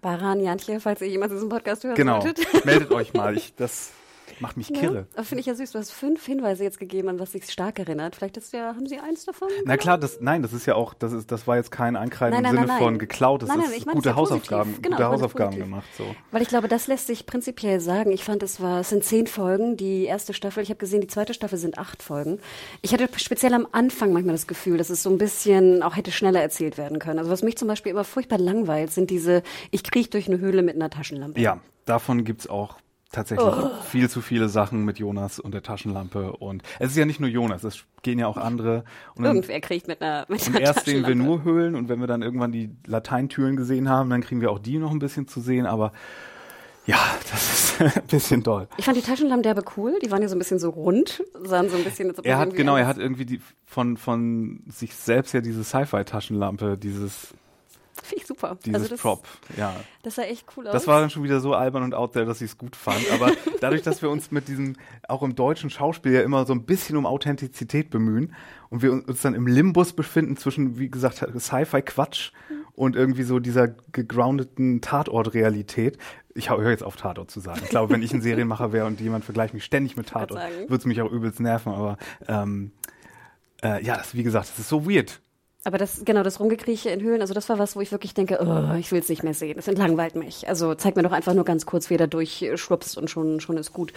[0.00, 2.20] Baran Jantje, falls ihr jemals diesen Podcast hören genau.
[2.20, 2.64] solltet.
[2.64, 3.36] Meldet euch mal.
[3.36, 3.92] Ich, das
[4.40, 5.06] macht mich kirre.
[5.16, 5.72] Ja, finde ich ja süß.
[5.72, 8.16] Du hast fünf Hinweise jetzt gegeben, an was sich stark erinnert.
[8.16, 9.48] Vielleicht ist ja, haben Sie eins davon?
[9.64, 12.34] Na klar, das, nein, das ist ja auch, das ist, das war jetzt kein Ankreiden
[12.34, 13.42] nein, nein, im Sinne nein, von geklaut.
[13.42, 15.88] Das ist meine, gute Hausaufgaben, genau, gute Hausaufgaben gemacht.
[15.96, 16.04] So.
[16.30, 18.12] Weil ich glaube, das lässt sich prinzipiell sagen.
[18.12, 19.76] Ich fand, es war, es sind zehn Folgen.
[19.76, 22.38] Die erste Staffel, ich habe gesehen, die zweite Staffel sind acht Folgen.
[22.82, 26.10] Ich hatte speziell am Anfang manchmal das Gefühl, dass es so ein bisschen auch hätte
[26.10, 27.18] schneller erzählt werden können.
[27.18, 30.62] Also was mich zum Beispiel immer furchtbar langweilt, sind diese, ich kriege durch eine Höhle
[30.62, 31.40] mit einer Taschenlampe.
[31.40, 32.76] Ja, davon gibt's auch
[33.12, 33.70] tatsächlich oh.
[33.84, 36.32] viel zu viele Sachen mit Jonas und der Taschenlampe.
[36.32, 38.84] Und es ist ja nicht nur Jonas, es gehen ja auch andere.
[39.14, 42.00] Und Irgendwer kriegt mit einer, mit einer und erst sehen wir nur Höhlen und wenn
[42.00, 45.26] wir dann irgendwann die Lateintüren gesehen haben, dann kriegen wir auch die noch ein bisschen
[45.26, 45.66] zu sehen.
[45.66, 45.92] Aber
[46.84, 46.98] ja,
[47.30, 48.68] das ist ein bisschen doll.
[48.76, 49.98] Ich fand die Taschenlampen derbe cool.
[50.02, 52.14] Die waren ja so ein bisschen so rund, sahen so ein bisschen.
[52.24, 57.34] Er hat genau, er hat irgendwie die von von sich selbst ja diese Sci-Fi-Taschenlampe, dieses
[58.08, 58.56] Finde ich super.
[58.64, 59.28] Dieses also das, Prop,
[59.58, 59.76] ja.
[60.02, 60.72] Das sah echt cool aus.
[60.72, 63.04] Das war dann schon wieder so albern und out there, dass ich es gut fand.
[63.12, 66.64] Aber dadurch, dass wir uns mit diesem, auch im deutschen Schauspiel ja immer so ein
[66.64, 68.34] bisschen um Authentizität bemühen
[68.70, 72.54] und wir uns dann im Limbus befinden zwischen, wie gesagt, Sci-Fi-Quatsch mhm.
[72.72, 75.98] und irgendwie so dieser gegroundeten Tatort-Realität.
[76.34, 77.60] Ich höre jetzt auf Tatort zu sagen.
[77.62, 80.76] Ich glaube, wenn ich ein Serienmacher wäre und jemand vergleicht mich ständig mit Tatort, würde
[80.76, 81.74] es mich auch übelst nerven.
[81.74, 82.72] Aber ähm,
[83.62, 85.20] äh, ja, das, wie gesagt, das ist so weird.
[85.64, 88.38] Aber das, genau, das Rumgekrieche in Höhlen, also das war was, wo ich wirklich denke,
[88.40, 89.56] oh, ich will es nicht mehr sehen.
[89.56, 90.48] Das entlangweilt mich.
[90.48, 93.58] Also zeig mir doch einfach nur ganz kurz, wie er da durchschwupst und schon, schon
[93.58, 93.92] ist gut.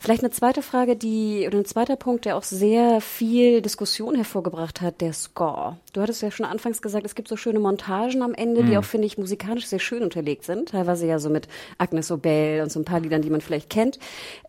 [0.00, 4.80] Vielleicht eine zweite Frage, die, oder ein zweiter Punkt, der auch sehr viel Diskussion hervorgebracht
[4.80, 5.76] hat, der Score.
[5.96, 8.66] Du hattest ja schon anfangs gesagt, es gibt so schöne Montagen am Ende, mhm.
[8.66, 10.68] die auch, finde ich, musikalisch sehr schön unterlegt sind.
[10.68, 13.98] Teilweise ja so mit Agnes Obel und so ein paar Liedern, die man vielleicht kennt.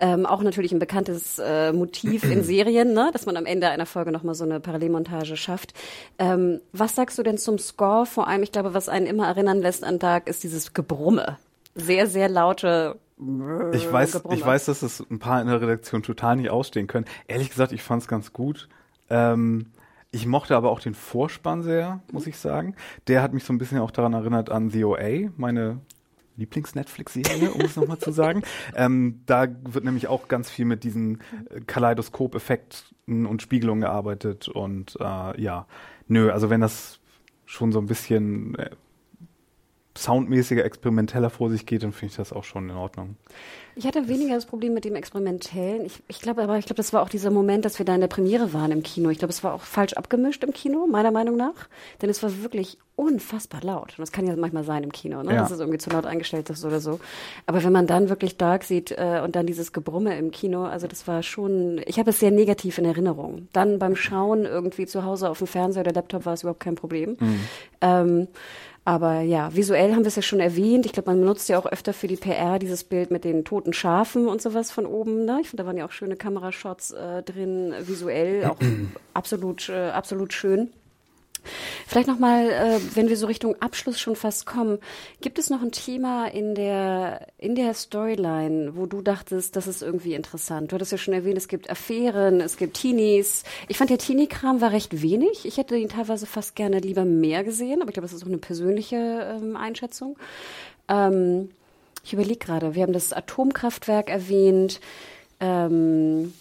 [0.01, 3.11] Ähm, auch natürlich ein bekanntes äh, Motiv in Serien, ne?
[3.13, 5.73] dass man am Ende einer Folge nochmal so eine Parallelmontage schafft.
[6.19, 8.05] Ähm, was sagst du denn zum Score?
[8.05, 11.37] Vor allem, ich glaube, was einen immer erinnern lässt an Dark, ist dieses Gebrumme.
[11.75, 12.97] Sehr, sehr laute
[13.71, 17.05] ich weiß, ich weiß, dass es ein paar in der Redaktion total nicht ausstehen können.
[17.27, 18.67] Ehrlich gesagt, ich fand es ganz gut.
[19.09, 19.71] Ähm,
[20.11, 22.75] ich mochte aber auch den Vorspann sehr, muss ich sagen.
[23.07, 25.79] Der hat mich so ein bisschen auch daran erinnert an The OA, meine
[26.37, 28.43] Lieblings-Netflix-Serie, um es nochmal zu sagen.
[28.75, 34.97] Ähm, da wird nämlich auch ganz viel mit diesen äh, Kaleidoskop-Effekten und Spiegelungen gearbeitet und
[34.99, 35.65] äh, ja,
[36.07, 36.99] Nö, also wenn das
[37.45, 38.69] schon so ein bisschen äh,
[39.97, 43.15] soundmäßiger, experimenteller vor sich geht, dann finde ich das auch schon in Ordnung.
[43.77, 45.85] Ich hatte weniger das Problem mit dem Experimentellen.
[45.85, 48.01] Ich, ich glaube aber, ich glaube, das war auch dieser Moment, dass wir da in
[48.01, 49.11] der Premiere waren im Kino.
[49.11, 51.69] Ich glaube, es war auch falsch abgemischt im Kino, meiner Meinung nach.
[52.01, 53.91] Denn es war wirklich unfassbar laut.
[53.91, 55.35] Und das kann ja manchmal sein im Kino, ne?
[55.35, 55.41] Ja.
[55.41, 56.99] dass es irgendwie zu laut eingestellt ist oder so.
[57.45, 60.87] Aber wenn man dann wirklich Dark sieht äh, und dann dieses Gebrumme im Kino, also
[60.87, 63.47] das war schon, ich habe es sehr negativ in Erinnerung.
[63.53, 66.73] Dann beim Schauen irgendwie zu Hause auf dem Fernseher oder Laptop war es überhaupt kein
[66.73, 67.15] Problem.
[67.19, 67.39] Mhm.
[67.81, 68.27] Ähm,
[68.87, 70.85] Aber ja, visuell haben wir es ja schon erwähnt.
[70.85, 73.73] Ich glaube, man benutzt ja auch öfter für die PR dieses Bild mit den toten
[73.73, 75.25] Schafen und sowas von oben.
[75.25, 75.39] Ne?
[75.41, 78.55] Ich finde, da waren ja auch schöne Kamerashots äh, drin, visuell auch
[79.13, 80.69] absolut, äh, absolut schön.
[81.87, 84.79] Vielleicht nochmal, äh, wenn wir so Richtung Abschluss schon fast kommen,
[85.21, 89.81] gibt es noch ein Thema in der, in der Storyline, wo du dachtest, das ist
[89.81, 90.71] irgendwie interessant?
[90.71, 93.43] Du hattest ja schon erwähnt, es gibt Affären, es gibt Teenies.
[93.67, 95.45] Ich fand, der Teenie-Kram war recht wenig.
[95.45, 98.27] Ich hätte ihn teilweise fast gerne lieber mehr gesehen, aber ich glaube, das ist auch
[98.27, 98.95] eine persönliche
[99.41, 100.17] ähm, Einschätzung.
[100.87, 101.49] Ähm,
[102.03, 104.79] ich überlege gerade, wir haben das Atomkraftwerk erwähnt.
[105.39, 106.33] Ähm,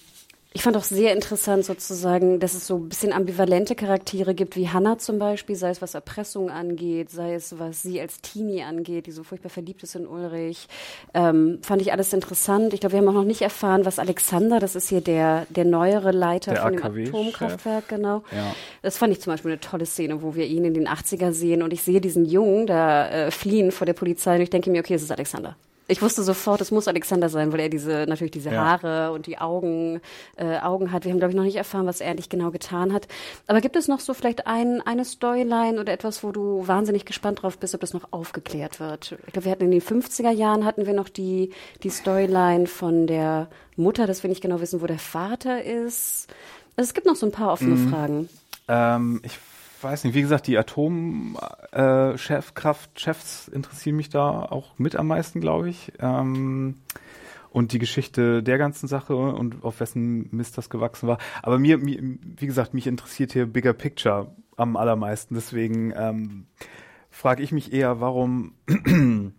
[0.57, 4.71] ich fand auch sehr interessant sozusagen, dass es so ein bisschen ambivalente Charaktere gibt, wie
[4.71, 9.07] Hannah zum Beispiel, sei es was Erpressung angeht, sei es was sie als Teenie angeht,
[9.07, 10.67] die so furchtbar verliebt ist in Ulrich.
[11.13, 12.73] Ähm, fand ich alles interessant.
[12.73, 15.67] Ich glaube, wir haben auch noch nicht erfahren, was Alexander, das ist hier der, der
[15.67, 17.09] neuere Leiter Der von dem AKW -Chef.
[17.11, 18.23] Atomkraftwerk, genau.
[18.33, 18.55] Ja.
[18.81, 21.63] Das fand ich zum Beispiel eine tolle Szene, wo wir ihn in den 80er sehen
[21.63, 24.81] und ich sehe diesen Jungen da äh, fliehen vor der Polizei und ich denke mir,
[24.81, 25.55] okay, es ist Alexander.
[25.89, 28.64] Ich wusste sofort, es muss Alexander sein, weil er diese natürlich diese Ja.
[28.82, 30.01] Haare und die Augen
[30.37, 31.05] äh, Augen hat.
[31.05, 33.07] Wir haben glaube ich noch nicht erfahren, was er eigentlich genau getan hat.
[33.47, 37.43] Aber gibt es noch so vielleicht ein, eine Storyline oder etwas, wo du wahnsinnig gespannt
[37.43, 39.16] drauf bist, ob das noch aufgeklärt wird?
[39.26, 41.53] Ich glaube, wir hatten in den 50er Jahren hatten wir noch die
[41.84, 46.26] die Storyline von der Mutter, dass wir nicht genau wissen, wo der Vater ist.
[46.76, 47.89] Also es gibt noch so ein paar offene Mhm.
[47.91, 48.28] Fragen.
[48.68, 49.39] Ähm, ich
[49.83, 55.93] weiß nicht, wie gesagt, die Atomkraftchefs interessieren mich da auch mit am meisten, glaube ich.
[55.99, 56.77] Ähm,
[57.51, 61.16] und die Geschichte der ganzen Sache und auf wessen Mist das gewachsen war.
[61.43, 65.35] Aber mir, mir wie gesagt, mich interessiert hier Bigger Picture am allermeisten.
[65.35, 66.47] Deswegen ähm,
[67.11, 68.53] frage ich mich eher, warum,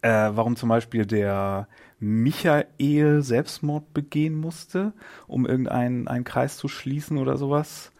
[0.00, 1.68] äh, warum zum Beispiel der
[2.00, 4.94] Michael Selbstmord begehen musste,
[5.26, 7.92] um irgendeinen einen Kreis zu schließen oder sowas.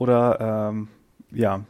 [0.00, 0.88] Oder ähm,
[1.30, 1.62] ja,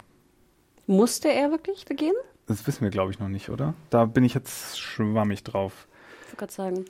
[0.87, 2.14] Musste er wirklich begehen?
[2.47, 3.74] das wissen wir, glaube ich, noch nicht, oder?
[3.91, 5.87] Da bin ich jetzt schwammig drauf.
[6.22, 6.85] Ich wollte gerade sagen.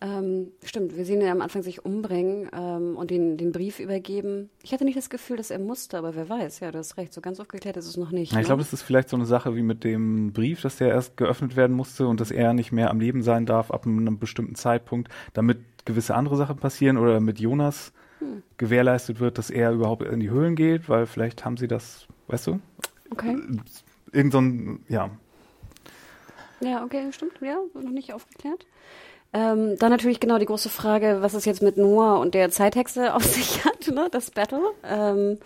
[0.00, 4.50] Ähm, stimmt, wir sehen ihn am Anfang sich umbringen ähm, und den, den Brief übergeben.
[4.64, 7.12] Ich hatte nicht das Gefühl, dass er musste, aber wer weiß, ja, du hast recht,
[7.12, 8.32] so ganz aufgeklärt ist es noch nicht.
[8.32, 8.46] Ja, ich ne?
[8.48, 11.54] glaube, das ist vielleicht so eine Sache wie mit dem Brief, dass der erst geöffnet
[11.54, 15.08] werden musste und dass er nicht mehr am Leben sein darf ab einem bestimmten Zeitpunkt,
[15.34, 17.92] damit gewisse andere Sachen passieren oder damit Jonas
[18.58, 22.46] gewährleistet wird, dass er überhaupt in die Höhlen geht, weil vielleicht haben sie das, weißt
[22.48, 22.60] du,
[23.10, 23.36] Okay.
[24.12, 25.10] irgend so ein, ja,
[26.60, 28.66] Ja, okay, stimmt, ja, noch nicht aufgeklärt.
[29.34, 33.14] Ähm, dann natürlich genau die große Frage, was es jetzt mit Noah und der Zeithexe
[33.14, 34.60] auf sich hat, ne, das Battle.
[34.84, 35.38] Ähm,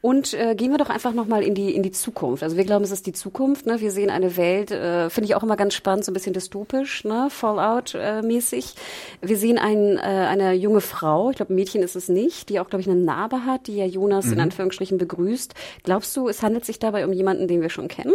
[0.00, 2.42] und äh, gehen wir doch einfach nochmal in die, in die Zukunft.
[2.42, 3.66] Also wir glauben, es ist die Zukunft.
[3.66, 3.80] Ne?
[3.80, 7.04] Wir sehen eine Welt, äh, finde ich auch immer ganz spannend, so ein bisschen dystopisch,
[7.04, 7.28] ne?
[7.28, 8.76] Fallout-mäßig.
[9.20, 12.60] Wir sehen ein, äh, eine junge Frau, ich glaube, ein Mädchen ist es nicht, die
[12.60, 15.54] auch, glaube ich, eine Narbe hat, die ja Jonas in Anführungsstrichen begrüßt.
[15.82, 18.14] Glaubst du, es handelt sich dabei um jemanden, den wir schon kennen?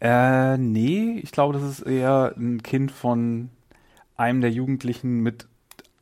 [0.00, 3.50] Äh, nee, ich glaube, das ist eher ein Kind von
[4.16, 5.46] einem der Jugendlichen mit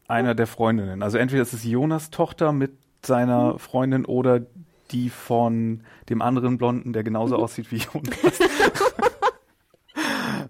[0.08, 1.02] einer der Freundinnen.
[1.02, 4.42] Also entweder ist es Jonas Tochter mit seiner Freundin oder
[4.90, 8.16] die von dem anderen Blonden, der genauso aussieht wie Jonas.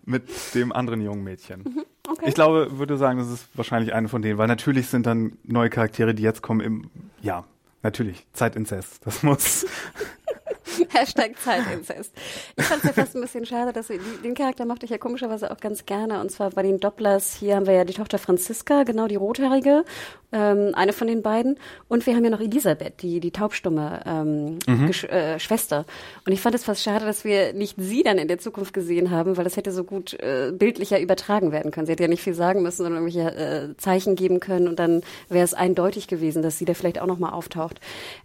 [0.04, 1.84] mit dem anderen jungen Mädchen.
[2.08, 2.26] Okay.
[2.28, 5.70] Ich glaube, würde sagen, das ist wahrscheinlich eine von denen, weil natürlich sind dann neue
[5.70, 6.90] Charaktere, die jetzt kommen im,
[7.20, 7.44] ja,
[7.82, 9.06] natürlich, Zeitinzest.
[9.06, 9.66] Das muss,
[10.90, 12.12] Hashtag Zeitinzest.
[12.56, 14.98] Ich fand es ja fast ein bisschen schade, dass sie, den Charakter mochte ich ja
[14.98, 16.20] komischerweise auch ganz gerne.
[16.20, 19.84] Und zwar bei den Dopplers, hier haben wir ja die Tochter Franziska, genau die Rothaarige,
[20.32, 21.58] ähm, eine von den beiden.
[21.88, 25.84] Und wir haben ja noch Elisabeth, die, die taubstumme ähm, Gesch äh, Schwester.
[26.26, 29.10] Und ich fand es fast schade, dass wir nicht sie dann in der Zukunft gesehen
[29.10, 31.86] haben, weil das hätte so gut äh, bildlicher übertragen werden können.
[31.86, 34.68] Sie hätte ja nicht viel sagen müssen, sondern irgendwelche äh, Zeichen geben können.
[34.68, 37.80] Und dann wäre es eindeutig gewesen, dass sie da vielleicht auch nochmal auftaucht.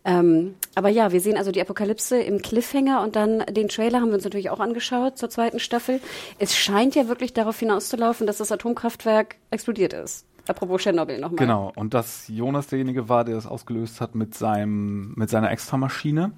[0.05, 4.09] Ähm, aber ja, wir sehen also die Apokalypse im Cliffhanger und dann den Trailer haben
[4.09, 5.99] wir uns natürlich auch angeschaut zur zweiten Staffel.
[6.39, 10.25] Es scheint ja wirklich darauf hinauszulaufen, dass das Atomkraftwerk explodiert ist.
[10.47, 11.37] Apropos Tschernobyl nochmal.
[11.37, 16.31] Genau, und dass Jonas derjenige war, der das ausgelöst hat mit seinem, mit seiner Extramaschine.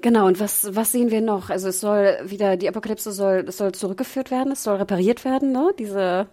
[0.00, 1.48] Genau, und was, was sehen wir noch?
[1.48, 5.50] Also es soll wieder, die Apokalypse soll, es soll zurückgeführt werden, es soll repariert werden,
[5.50, 5.70] ne?
[5.78, 6.26] Diese,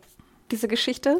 [0.52, 1.20] diese Geschichte.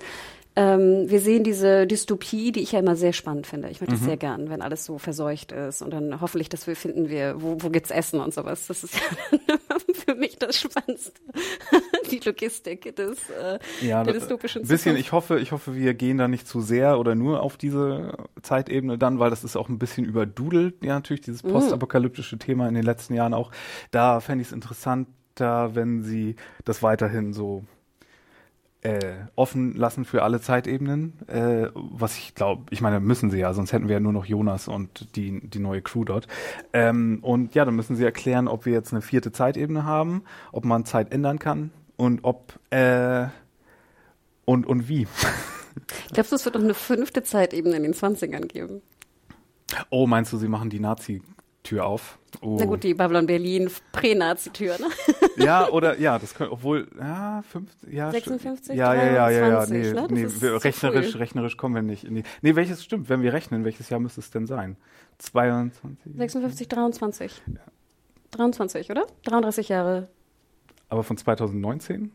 [0.56, 3.70] Ähm, wir sehen diese Dystopie, die ich ja immer sehr spannend finde.
[3.70, 6.76] Ich mag das sehr gern, wenn alles so verseucht ist und dann hoffentlich, dass wir
[6.76, 8.68] finden wir, wo, wo gibt's Essen und sowas.
[8.68, 8.94] Das ist
[9.32, 9.58] ja
[9.94, 11.14] für mich das Spannendste.
[12.12, 15.00] die Logistik des, äh, der das- dystopischen ein bisschen, Zukunft.
[15.00, 18.98] ich hoffe, ich hoffe, wir gehen da nicht zu sehr oder nur auf diese Zeitebene
[18.98, 21.52] dann, weil das ist auch ein bisschen überdudelt, ja, natürlich, dieses Mhm.
[21.52, 23.52] postapokalyptische Thema in den letzten Jahren auch.
[23.92, 26.36] Da fände ich es interessanter, wenn sie
[26.66, 27.64] das weiterhin so
[28.82, 33.54] äh, offen lassen für alle Zeitebenen, äh, was ich glaube, ich meine, müssen sie ja,
[33.54, 36.28] sonst hätten wir ja nur noch Jonas und die, die neue Crew dort.
[36.74, 40.66] Ähm, und ja, dann müssen sie erklären, ob wir jetzt eine vierte Zeitebene haben, ob
[40.66, 43.28] man Zeit ändern kann und ob äh,
[44.46, 45.08] und, und wie.
[46.14, 48.82] Glaubst du, es wird noch eine fünfte Zeitebene in den 20ern geben?
[49.90, 50.80] Oh, meinst du, sie machen die
[51.62, 52.20] Nazi-Tür auf?
[52.42, 52.58] Oh.
[52.60, 54.88] Na gut, die Babylon Berlin Prä-Nazi-Tür, ne?
[55.38, 59.66] Ja, oder ja, das könnte, obwohl, ja, fünf, ja, 56, ja, ja, ja, ja, ja,
[59.66, 60.08] 23, nee, ne?
[60.10, 62.10] Nee, wir, rechnerisch, rechnerisch kommen wir nicht.
[62.10, 64.78] Nee, nee, welches stimmt, wenn wir rechnen, welches Jahr müsste es denn sein?
[65.20, 66.14] 22?
[66.16, 67.42] 56, 23.
[68.32, 69.08] 23, oder?
[69.24, 70.10] 33 Jahre.
[70.90, 72.12] Aber von 2019?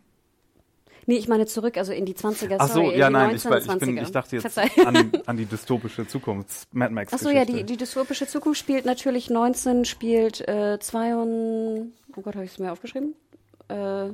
[1.08, 3.36] Nee, ich meine zurück, also in die 20er, Ach so, sorry, ja, in die nein,
[3.36, 3.78] ich, war- ich, 1920er.
[3.78, 7.62] bin, ich dachte jetzt an, an die dystopische Zukunft, Mad Max Ach so, ja, die,
[7.64, 12.72] die dystopische Zukunft spielt natürlich 19, spielt äh, 22, oh Gott, habe ich es mir
[12.72, 13.14] aufgeschrieben?
[13.68, 14.08] Äh,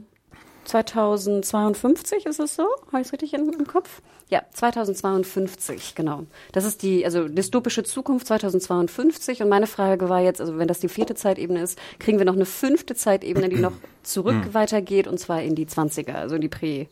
[0.64, 2.66] 2052 ist es so?
[2.88, 4.00] Habe ich es richtig im, Kopf?
[4.28, 6.24] Ja, 2052, genau.
[6.52, 9.42] Das ist die, also dystopische Zukunft 2052.
[9.42, 12.36] Und meine Frage war jetzt, also wenn das die vierte Zeitebene ist, kriegen wir noch
[12.36, 16.48] eine fünfte Zeitebene, die noch zurück weitergeht, und zwar in die 20er, also in die
[16.48, 16.88] Prä-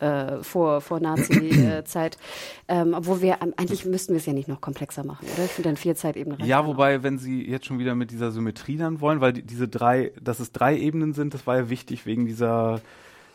[0.00, 2.18] äh, vor, vor Nazi-Zeit.
[2.68, 5.44] ähm, obwohl wir, ähm, eigentlich müssten wir es ja nicht noch komplexer machen, oder?
[5.44, 8.76] Ich finde dann vier Zeitebenen Ja, wobei, wenn sie jetzt schon wieder mit dieser Symmetrie
[8.76, 12.06] dann wollen, weil die, diese drei, dass es drei Ebenen sind, das war ja wichtig
[12.06, 12.80] wegen dieser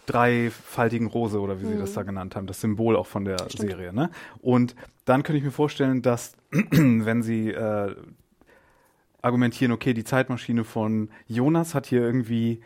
[0.06, 3.94] dreifaltigen Rose oder wie sie das da genannt haben, das Symbol auch von der Serie.
[3.94, 4.10] Ne?
[4.42, 7.96] Und dann könnte ich mir vorstellen, dass wenn sie äh,
[9.22, 12.62] argumentieren, okay, die Zeitmaschine von Jonas hat hier irgendwie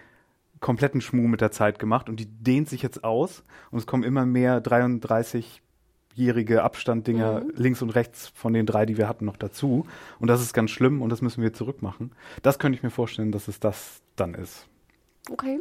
[0.64, 4.04] kompletten Schmuh mit der Zeit gemacht und die dehnt sich jetzt aus und es kommen
[4.04, 9.86] immer mehr 33-jährige Abstanddinger links und rechts von den drei, die wir hatten, noch dazu.
[10.20, 12.14] Und das ist ganz schlimm und das müssen wir zurückmachen.
[12.42, 14.68] Das könnte ich mir vorstellen, dass es das dann ist.
[15.30, 15.60] Okay.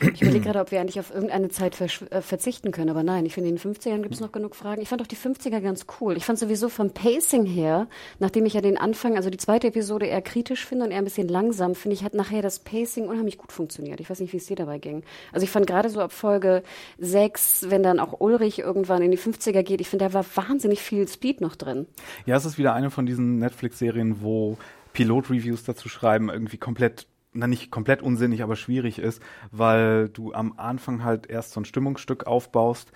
[0.00, 3.34] Ich überlege gerade, ob wir eigentlich auf irgendeine Zeit äh, verzichten können, aber nein, ich
[3.34, 4.82] finde, in den 50ern gibt es noch genug Fragen.
[4.82, 6.16] Ich fand auch die 50er ganz cool.
[6.16, 7.86] Ich fand sowieso vom Pacing her,
[8.18, 11.04] nachdem ich ja den Anfang, also die zweite Episode eher kritisch finde und eher ein
[11.04, 14.00] bisschen langsam, finde ich, hat nachher das Pacing unheimlich gut funktioniert.
[14.00, 15.04] Ich weiß nicht, wie es dir dabei ging.
[15.32, 16.62] Also ich fand gerade so ab Folge
[16.98, 20.80] 6, wenn dann auch Ulrich irgendwann in die 50er geht, ich finde, da war wahnsinnig
[20.80, 21.86] viel Speed noch drin.
[22.26, 24.58] Ja, es ist wieder eine von diesen Netflix-Serien, wo
[24.94, 30.54] Pilot-Reviews dazu schreiben, irgendwie komplett, na nicht komplett unsinnig, aber schwierig ist, weil du am
[30.56, 32.92] Anfang halt erst so ein Stimmungsstück aufbaust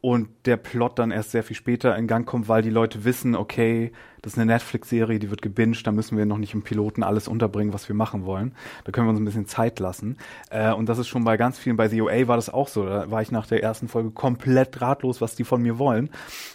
[0.00, 3.36] und der Plot dann erst sehr viel später in Gang kommt, weil die Leute wissen,
[3.36, 3.92] okay,
[4.22, 7.28] das ist eine Netflix-Serie, die wird gebinged, da müssen wir noch nicht im Piloten alles
[7.28, 8.52] unterbringen, was wir machen wollen.
[8.84, 10.16] Da können wir uns ein bisschen Zeit lassen.
[10.50, 12.84] Äh, und das ist schon bei ganz vielen, bei The OA war das auch so.
[12.84, 16.10] Da war ich nach der ersten Folge komplett ratlos, was die von mir wollen.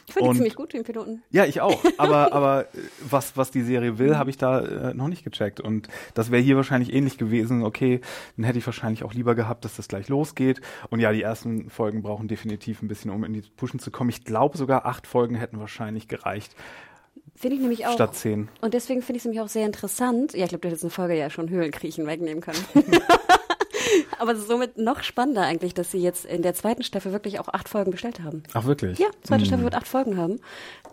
[0.08, 1.24] Ich fand die ziemlich gut, den Piloten.
[1.32, 1.84] ja, ich auch.
[1.98, 2.78] Aber, aber äh,
[3.10, 5.60] was, was die Serie will, habe ich da äh, noch nicht gecheckt.
[5.60, 7.64] Und das wäre hier wahrscheinlich ähnlich gewesen.
[7.64, 8.02] Okay,
[8.36, 10.62] dann hätte ich wahrscheinlich auch lieber gehabt, dass das gleich losgeht.
[10.90, 14.10] Und ja, die ersten Folgen brauchen definitiv ein bisschen, um in die Pushen zu kommen.
[14.10, 16.56] Ich glaube sogar acht Folgen hätten wahrscheinlich gereicht,
[17.36, 17.94] Finde ich nämlich auch.
[17.94, 18.50] statt zehn.
[18.62, 20.34] Und deswegen finde ich es nämlich auch sehr interessant.
[20.34, 22.66] Ja, ich glaube, du hättest in Folge ja schon Höhlenkriechen wegnehmen können.
[24.20, 27.70] Aber somit noch spannender eigentlich, dass sie jetzt in der zweiten Staffel wirklich auch acht
[27.70, 28.44] Folgen bestellt haben.
[28.54, 29.00] Ach, wirklich?
[29.00, 30.40] Ja, zweite Staffel wird acht Folgen haben.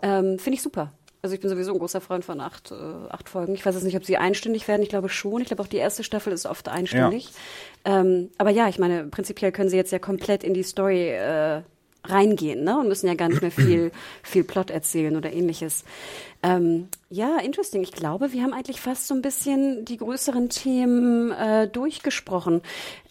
[0.01, 0.91] Ähm, finde ich super.
[1.21, 2.75] Also ich bin sowieso ein großer Freund von acht, äh,
[3.09, 3.55] acht Folgen.
[3.55, 4.83] Ich weiß jetzt nicht, ob sie einstündig werden.
[4.83, 5.41] Ich glaube schon.
[5.41, 7.29] Ich glaube auch die erste Staffel ist oft einstündig.
[7.85, 11.61] Ähm, aber ja, ich meine, prinzipiell können sie jetzt ja komplett in die Story äh,
[12.05, 12.77] reingehen, ne?
[12.79, 13.91] Und müssen ja gar nicht mehr viel,
[14.23, 15.83] viel Plot erzählen oder ähnliches.
[16.45, 17.83] Ähm, ja, interesting.
[17.83, 22.61] Ich glaube, wir haben eigentlich fast so ein bisschen die größeren Themen äh, durchgesprochen.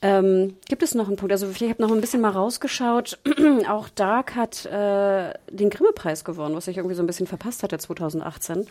[0.02, 1.32] Ähm, gibt es noch einen Punkt?
[1.32, 3.18] Also ich habe noch ein bisschen mal rausgeschaut.
[3.68, 7.78] Auch Dark hat äh, den Grimme-Preis gewonnen, was ich irgendwie so ein bisschen verpasst hatte
[7.78, 8.66] 2018.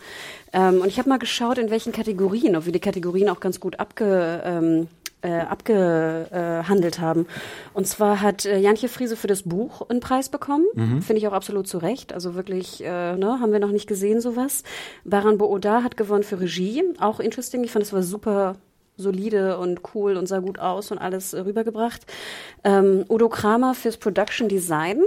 [0.52, 3.58] Ähm, und ich habe mal geschaut, in welchen Kategorien, ob wir die Kategorien auch ganz
[3.58, 4.88] gut abge ähm,
[5.22, 7.26] äh, abgehandelt haben.
[7.74, 10.66] Und zwar hat äh, Jantje Friese für das Buch einen Preis bekommen.
[11.00, 12.12] Finde ich auch absolut zu Recht.
[12.12, 14.62] Also wirklich, äh, ne, haben wir noch nicht gesehen sowas.
[15.04, 16.82] Baran Booda hat gewonnen für Regie.
[16.98, 17.64] Auch interesting.
[17.64, 18.56] Ich fand, es war super
[18.96, 22.02] solide und cool und sah gut aus und alles äh, rübergebracht.
[22.64, 25.02] Ähm, Udo Kramer fürs Production Design.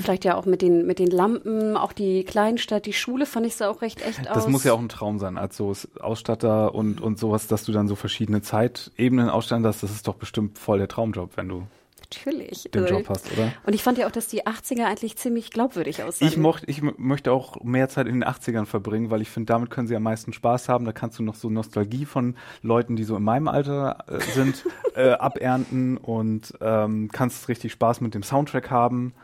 [0.00, 3.56] Vielleicht ja auch mit den, mit den Lampen, auch die Kleinstadt, die Schule fand ich
[3.56, 4.34] sah auch recht echt aus.
[4.34, 7.72] Das muss ja auch ein Traum sein, als so Ausstatter und, und sowas, dass du
[7.72, 9.82] dann so verschiedene Zeitebenen ausstatten hast.
[9.82, 11.66] Das ist doch bestimmt voll der Traumjob, wenn du
[12.12, 12.68] Natürlich.
[12.74, 13.52] den Also, Job hast, oder?
[13.64, 16.28] Und ich fand ja auch, dass die 80er eigentlich ziemlich glaubwürdig aussahen.
[16.28, 19.70] Ich, mocht, ich möchte auch mehr Zeit in den 80ern verbringen, weil ich finde, damit
[19.70, 20.84] können sie am meisten Spaß haben.
[20.84, 24.64] Da kannst du noch so Nostalgie von Leuten, die so in meinem Alter äh, sind,
[24.94, 29.14] äh, abernten und ähm, kannst richtig Spaß mit dem Soundtrack haben.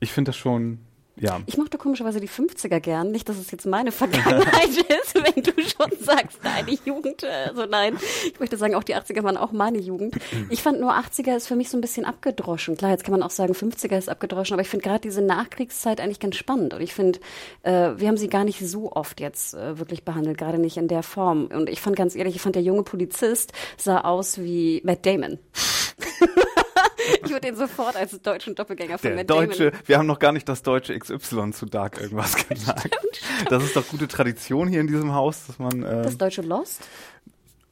[0.00, 0.80] Ich finde das schon
[1.18, 1.40] ja.
[1.46, 3.10] Ich mochte komischerweise die 50er gern.
[3.10, 7.24] Nicht, dass es jetzt meine Vergangenheit ist, wenn du schon sagst, deine Jugend.
[7.24, 7.96] Also nein,
[8.30, 10.16] ich möchte sagen, auch die 80er waren auch meine Jugend.
[10.50, 12.76] Ich fand nur 80er ist für mich so ein bisschen abgedroschen.
[12.76, 16.00] Klar, jetzt kann man auch sagen, 50er ist abgedroschen, aber ich finde gerade diese Nachkriegszeit
[16.00, 16.74] eigentlich ganz spannend.
[16.74, 17.18] Und ich finde,
[17.62, 20.88] äh, wir haben sie gar nicht so oft jetzt äh, wirklich behandelt, gerade nicht in
[20.88, 21.46] der Form.
[21.46, 25.38] Und ich fand ganz ehrlich, ich fand der junge Polizist sah aus wie Matt Damon.
[27.24, 29.86] ich würde ihn sofort als deutschen Doppelgänger von Der Matt deutsche, Damon.
[29.86, 32.96] wir haben noch gar nicht das deutsche XY zu Dark irgendwas gesagt.
[33.48, 36.82] Das ist doch gute Tradition hier in diesem Haus, dass man äh, Das deutsche Lost?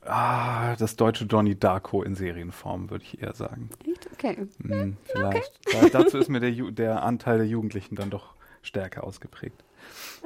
[0.06, 3.70] ah, das deutsche Donnie Darko in Serienform, würde ich eher sagen.
[3.90, 4.08] Echt?
[4.12, 4.36] Okay.
[4.62, 5.52] Hm, vielleicht.
[5.72, 9.62] Da, dazu ist mir der, Ju der Anteil der Jugendlichen dann doch stärker ausgeprägt.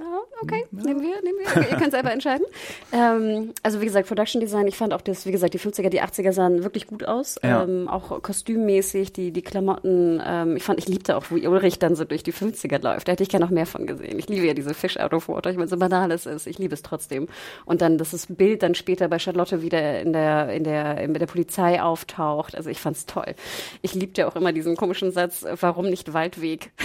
[0.01, 1.70] Ja, okay, nehmen wir, nehmen wir.
[1.70, 2.46] Ihr könnt selber entscheiden.
[2.90, 6.01] Ähm, also wie gesagt, Production Design, ich fand auch das, wie gesagt, die 50er, die
[6.03, 7.38] 80er sahen wirklich gut aus.
[7.42, 7.62] Ja.
[7.64, 10.22] Ähm, auch kostümmäßig, die, die Klamotten.
[10.24, 13.07] Ähm, ich fand, ich liebte auch, wie Ulrich dann so durch die 50er läuft.
[13.09, 14.18] Da hätte ich gerne noch mehr von gesehen.
[14.18, 15.51] Ich liebe ja diese Fish out of water.
[15.51, 17.26] Ich meine, so banal es ist, ich liebe es trotzdem.
[17.66, 21.12] Und dann, dass das Bild dann später bei Charlotte wieder in der, in der, in
[21.12, 22.55] der Polizei auftaucht.
[22.57, 23.34] Also ich fand's toll.
[23.82, 26.70] Ich liebte auch immer diesen komischen Satz, warum nicht Waldweg?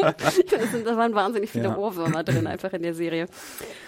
[0.00, 1.76] Es sind- da waren wahnsinnig viele Ja.
[1.76, 3.26] Ohrwürmer drin einfach in der Serie.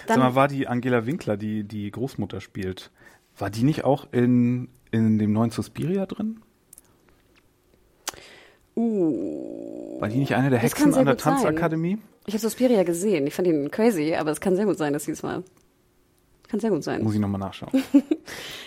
[0.06, 2.90] Sag mal, Dann, war die Angela Winkler, die die Großmutter spielt,
[3.38, 6.40] war die nicht auch in, in dem neuen Suspiria drin?
[8.76, 11.34] uh, War die nicht eine der Hexen an der sein.
[11.34, 11.98] Tanzakademie?
[12.26, 13.26] ich habe Suspiria gesehen.
[13.26, 15.42] Ich fand ihn crazy, aber es kann sehr gut sein, dass sie es war.
[16.50, 17.02] Kann sehr gut sein.
[17.02, 17.70] Muss ich nochmal nachschauen.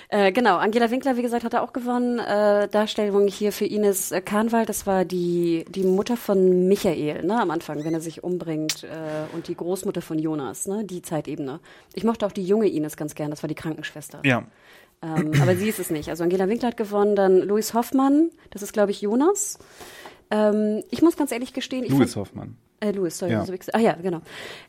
[0.10, 2.20] Äh, genau, Angela Winkler, wie gesagt, hat er auch gewonnen.
[2.20, 7.42] Äh, Darstellung hier für Ines äh, Kahnwald, das war die, die Mutter von Michael, ne,
[7.42, 8.84] am Anfang, wenn er sich umbringt.
[8.84, 11.60] Äh, und die Großmutter von Jonas, ne, die Zeitebene.
[11.96, 14.20] Ich mochte auch die junge Ines ganz gern, das war die Krankenschwester.
[14.24, 14.44] ja.
[15.02, 16.10] Ähm, aber sie ist es nicht.
[16.10, 19.58] Also Angela Winkler hat gewonnen, dann Louis Hoffmann, das ist, glaube ich, Jonas.
[20.30, 22.56] Ähm, ich muss ganz ehrlich gestehen, Louis Hoffmann.
[22.82, 23.46] äh, Louis, sorry, Ja.
[23.74, 24.22] Ah ja, genau.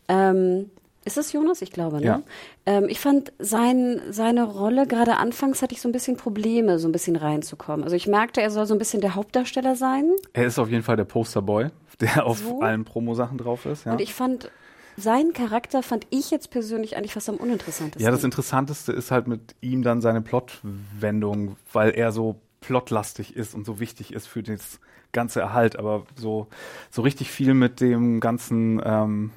[0.09, 0.71] Ähm,
[1.05, 1.63] ist das Jonas?
[1.63, 2.03] Ich glaube, ne?
[2.07, 2.23] Ja.
[2.67, 6.89] Ähm, ich fand sein, seine Rolle, gerade anfangs hatte ich so ein bisschen Probleme, so
[6.89, 7.85] ein bisschen reinzukommen.
[7.85, 10.11] Also ich merkte, er soll so ein bisschen der Hauptdarsteller sein.
[10.33, 11.69] Er ist auf jeden Fall der Posterboy,
[12.01, 12.61] der auf So.
[12.61, 13.85] allen Promosachen drauf ist.
[13.85, 13.93] Ja.
[13.93, 14.51] Und ich fand,
[14.97, 18.03] seinen Charakter fand ich jetzt persönlich eigentlich fast am uninteressantesten.
[18.05, 23.55] Ja, das Interessanteste ist halt mit ihm dann seine Plotwendung, weil er so plotlastig ist
[23.55, 24.81] und so wichtig ist für das
[25.13, 26.47] ganze Erhalt, aber so,
[26.91, 29.31] so richtig viel mit dem ganzen, ähm,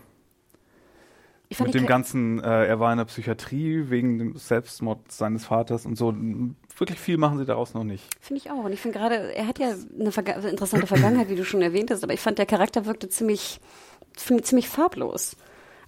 [1.59, 5.97] mit dem ganzen, äh, er war in der Psychiatrie wegen dem Selbstmord seines Vaters und
[5.97, 6.13] so.
[6.77, 8.03] Wirklich viel machen sie daraus noch nicht.
[8.19, 8.65] Finde ich auch.
[8.65, 11.89] Und ich finde gerade, er hat ja eine Verga interessante Vergangenheit, wie du schon erwähnt
[11.89, 13.59] hast, aber ich fand, der Charakter wirkte ziemlich
[14.17, 15.35] ziemlich farblos.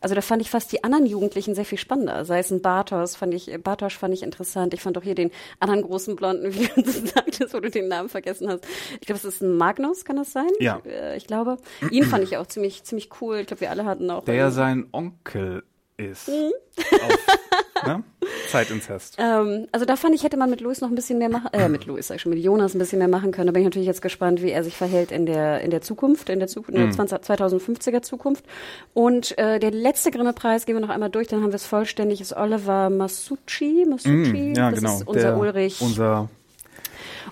[0.01, 2.23] Also da fand ich fast die anderen Jugendlichen sehr viel spannender.
[2.25, 4.73] Sei es ein Bartos, fand ich, Bartosch fand ich interessant.
[4.73, 8.09] Ich fand auch hier den anderen großen Blonden, wie du sagtest, wo du den Namen
[8.09, 8.65] vergessen hast.
[8.99, 10.49] Ich glaube, es ist ein Magnus, kann das sein?
[10.59, 10.81] Ja.
[10.85, 11.57] Äh, Ich glaube.
[11.91, 13.39] Ihn fand ich auch ziemlich, ziemlich cool.
[13.39, 14.23] Ich glaube, wir alle hatten auch.
[14.25, 15.63] Der sein Onkel
[15.97, 16.27] ist.
[16.29, 16.51] Mhm.
[16.77, 17.37] Auf,
[17.85, 18.03] ne?
[18.49, 19.15] Zeitinzest.
[19.19, 21.69] Ähm, also da fand ich, hätte man mit Louis noch ein bisschen mehr machen, äh,
[21.69, 23.47] mit Louis, sag ich schon, mit Jonas ein bisschen mehr machen können.
[23.47, 26.29] Da bin ich natürlich jetzt gespannt, wie er sich verhält in der, in der Zukunft,
[26.29, 26.77] in der, Zu in Mhm.
[26.87, 28.45] der 20, 2050er Zukunft.
[28.93, 32.21] Und äh, der letzte Grimme-Preis, gehen wir noch einmal durch, dann haben wir es vollständig,
[32.21, 33.85] ist Oliver Masucci.
[33.89, 34.09] Masucci,
[34.53, 34.95] Mm, ja, das genau.
[34.97, 35.81] ist unser der, Ulrich.
[35.81, 36.29] Unser,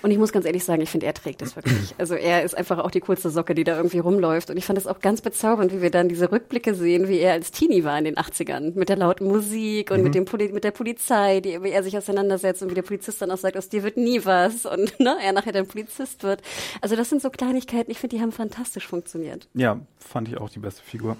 [0.01, 1.95] Und ich muss ganz ehrlich sagen, ich finde, er trägt es wirklich.
[1.97, 4.49] Also er ist einfach auch die coolste Socke, die da irgendwie rumläuft.
[4.49, 7.33] Und ich fand es auch ganz bezaubernd, wie wir dann diese Rückblicke sehen, wie er
[7.33, 8.73] als Teenie war in den 80ern.
[8.75, 11.97] Mit der lauten Musik und mit, dem Poli mit der Polizei, die, wie er sich
[11.97, 14.65] auseinandersetzt und wie der Polizist dann auch sagt, aus dir wird nie was.
[14.65, 16.41] Und ne, er nachher dann Polizist wird.
[16.81, 19.47] Also das sind so Kleinigkeiten, ich finde, die haben fantastisch funktioniert.
[19.53, 21.17] ja, fand ich auch die beste Figur.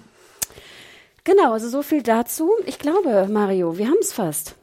[1.24, 2.52] Genau, also so viel dazu.
[2.64, 4.54] Ich glaube, Mario, wir haben es fast.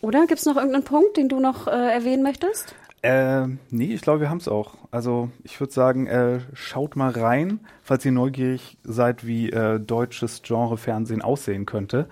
[0.00, 0.26] Oder?
[0.26, 2.74] Gibt es noch irgendeinen Punkt, den du noch äh, erwähnen möchtest?
[3.04, 4.76] Äh, nee, ich glaube, wir haben es auch.
[4.90, 10.40] Also ich würde sagen, äh, schaut mal rein, falls ihr neugierig seid, wie äh, deutsches
[10.40, 12.08] Genre-Fernsehen aussehen könnte.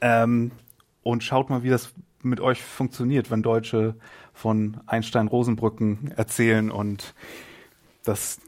[0.00, 0.50] Ähm,
[1.02, 3.96] und schaut mal, wie das mit euch funktioniert, wenn Deutsche
[4.32, 7.12] von Einstein-Rosenbrücken erzählen und
[8.04, 8.40] das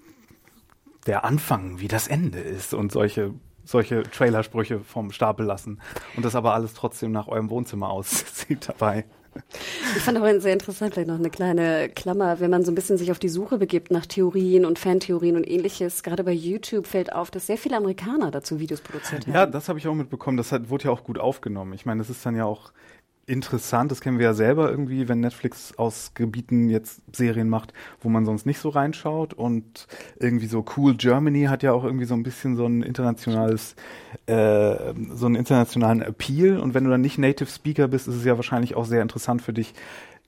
[1.07, 3.35] der Anfang wie das Ende ist und solche
[3.65, 5.83] solche Trailersprüche vom Stapel lassen
[6.17, 9.05] und das aber alles trotzdem nach eurem Wohnzimmer aussieht dabei.
[9.97, 12.97] Ich fand aber sehr interessant, vielleicht noch eine kleine Klammer, wenn man so ein bisschen
[12.97, 16.03] sich auf die Suche begibt nach Theorien und Fantheorien und ähnliches.
[16.03, 19.35] Gerade bei YouTube fällt auf, dass sehr viele Amerikaner dazu Videos produziert haben.
[19.35, 20.37] Ja, das habe ich auch mitbekommen.
[20.37, 21.73] Das hat, wurde ja auch gut aufgenommen.
[21.75, 22.73] Ich meine, das ist dann ja auch
[23.27, 23.91] interessant.
[23.91, 28.25] Das kennen wir ja selber irgendwie, wenn Netflix aus Gebieten jetzt Serien macht, wo man
[28.25, 29.33] sonst nicht so reinschaut.
[29.35, 29.87] Und
[30.19, 33.77] irgendwie so Cool Germany hat ja auch irgendwie so ein bisschen so ein internationales,
[34.27, 36.59] äh, so einen internationalen Appeal.
[36.59, 39.43] Und wenn du dann nicht Native Speaker bist, ist es ja wahrscheinlich auch sehr interessant
[39.43, 39.75] für dich,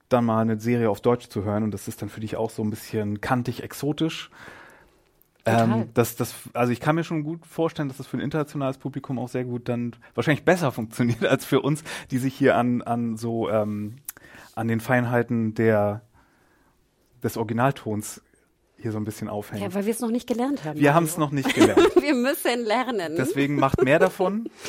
[0.07, 1.63] dann mal eine Serie auf Deutsch zu hören.
[1.63, 4.29] Und das ist dann für dich auch so ein bisschen kantig exotisch.
[5.45, 8.77] Ähm, das, das, also ich kann mir schon gut vorstellen, dass das für ein internationales
[8.77, 12.81] Publikum auch sehr gut dann wahrscheinlich besser funktioniert als für uns, die sich hier an,
[12.81, 13.97] an so ähm,
[14.55, 16.01] an den Feinheiten der
[17.23, 18.21] des Originaltons
[18.77, 19.63] hier so ein bisschen aufhängen.
[19.63, 20.79] Ja, weil wir es noch nicht gelernt haben.
[20.79, 21.95] Wir haben es noch nicht gelernt.
[22.01, 23.15] wir müssen lernen.
[23.17, 24.49] Deswegen macht mehr davon.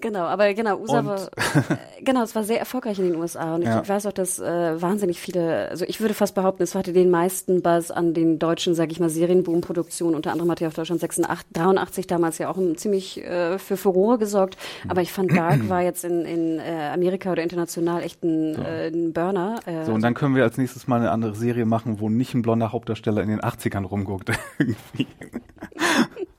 [0.00, 3.62] Genau, aber genau, USA war, äh, genau, es war sehr erfolgreich in den USA und
[3.62, 3.82] Ja.
[3.82, 7.10] ich weiß auch, dass äh, wahnsinnig viele, also ich würde fast behaupten, es hatte den
[7.10, 10.14] meisten Buzz an den deutschen, sag ich mal, Serienboom-Produktionen.
[10.14, 13.76] Unter anderem hat ja auf Deutschland 86, 83 damals ja auch ein ziemlich äh, für
[13.76, 14.56] Furore gesorgt.
[14.86, 18.88] Aber ich fand Dark war jetzt in, in äh, Amerika oder international echt ein, äh,
[18.88, 19.56] ein Burner.
[19.66, 22.34] Äh, So, und dann können wir als nächstes mal eine andere Serie machen, wo nicht
[22.34, 24.30] ein blonder Hauptdarsteller in den 80ern rumguckt.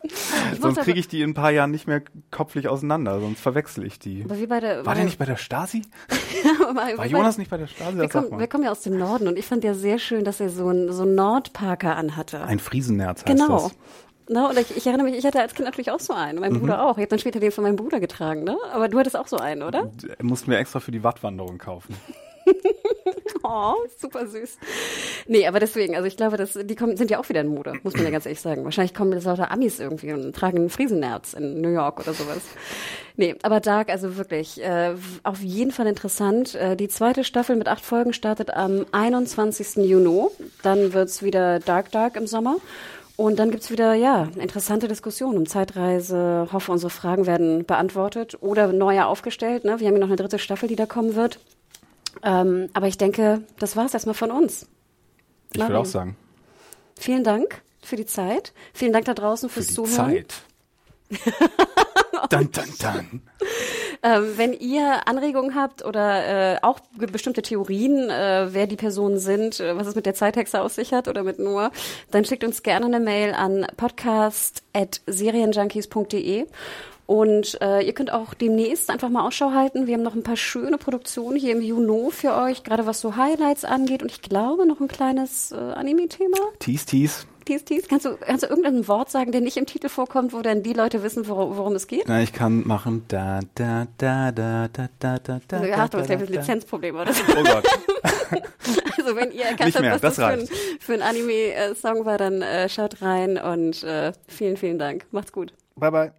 [0.60, 2.02] Sonst kriege ich die in ein paar Jahren nicht mehr
[2.32, 4.24] kopflich auseinander, sonst verwechsel ich die.
[4.26, 5.82] aber wie bei der, War der nicht bei der Stasi?
[6.74, 7.98] War Jonas nicht bei der Stasi?
[7.98, 10.40] wir kommen, wir kommen ja aus dem Norden und ich fand ja sehr schön, dass
[10.40, 12.42] er so ein so Nordparker anhatte.
[12.42, 13.64] Ein Friesennerz heißt Genau.
[13.64, 13.72] das.
[14.32, 16.40] Na, und ich, ich erinnere mich, ich hatte als Kind natürlich auch so einen.
[16.40, 16.98] Mein Bruder auch.
[16.98, 18.58] Ich habe dann später den von meinem Bruder getragen, ne?
[18.72, 19.92] Aber du hattest auch so einen, oder?
[20.22, 21.96] Mussten wir extra für die Wattwanderung kaufen.
[23.52, 24.60] Oh, super süß.
[25.28, 27.74] Nee, aber deswegen, also ich glaube, dass, die kommen, sind ja auch wieder in Mode,
[27.82, 28.64] muss man ja ganz ehrlich sagen.
[28.64, 32.42] Wahrscheinlich kommen das lauter Amis irgendwie und tragen einen Friesennerz in New York oder sowas.
[33.16, 34.94] Nee, aber Dark, also wirklich, äh,
[35.24, 36.54] auf jeden Fall interessant.
[36.54, 39.78] Äh, die zweite Staffel mit acht Folgen startet am 21.
[39.78, 40.28] Juni.
[40.62, 42.58] Dann wird's wieder Dark Dark im Sommer.
[43.16, 46.48] Und dann gibt's wieder, ja, interessante Diskussionen um Zeitreise.
[46.54, 49.66] Hoffe, unsere Fragen werden beantwortet oder neuer aufgestellt.
[49.66, 49.80] Ne?
[49.80, 51.40] Wir haben ja noch eine dritte Staffel, die da kommen wird.
[52.24, 54.68] Ähm, aber ich denke, das war's erstmal von uns.
[55.54, 56.16] Ich würde auch sagen.
[56.98, 58.54] Vielen Dank für die Zeit.
[58.74, 59.96] Vielen Dank da draußen Für fürs die Zuhören.
[59.96, 60.34] Zeit.
[62.30, 63.22] dun, dun, dun.
[64.04, 69.60] Ähm, wenn ihr Anregungen habt oder äh, auch bestimmte Theorien, äh, wer die Personen sind,
[69.60, 71.72] äh, was es mit der Zeithexe auf sich hat oder mit Noah,
[72.12, 76.46] dann schickt uns gerne eine Mail an podcast.serienjunkies.de.
[77.10, 79.88] Und äh, ihr könnt auch demnächst einfach mal Ausschau halten.
[79.88, 83.16] Wir haben noch ein paar schöne Produktionen hier im Juno für euch, gerade was so
[83.16, 84.04] Highlights angeht.
[84.04, 86.38] Und ich glaube noch ein kleines äh, Anime-Thema.
[86.60, 87.26] Tease, tease.
[87.46, 87.88] Tease, tease.
[87.90, 90.74] Kannst du, kannst du irgendein Wort sagen, der nicht im Titel vorkommt, wo dann die
[90.74, 92.04] Leute wissen, worum, worum es geht?
[92.06, 95.58] Na, ich kann machen da, da, da, da, da, da, da, da.
[95.58, 96.32] Also, da, Achtung, da, habe da.
[96.32, 97.24] Lizenzprobleme oder so.
[97.28, 97.66] Oh Gott.
[99.00, 100.48] Also wenn ihr erkannt habt, was das das, für ein,
[100.80, 105.08] für ein Anime-Song war, dann äh, schaut rein und äh, vielen, vielen Dank.
[105.10, 105.54] Macht's gut.
[105.76, 106.19] Bye, bye.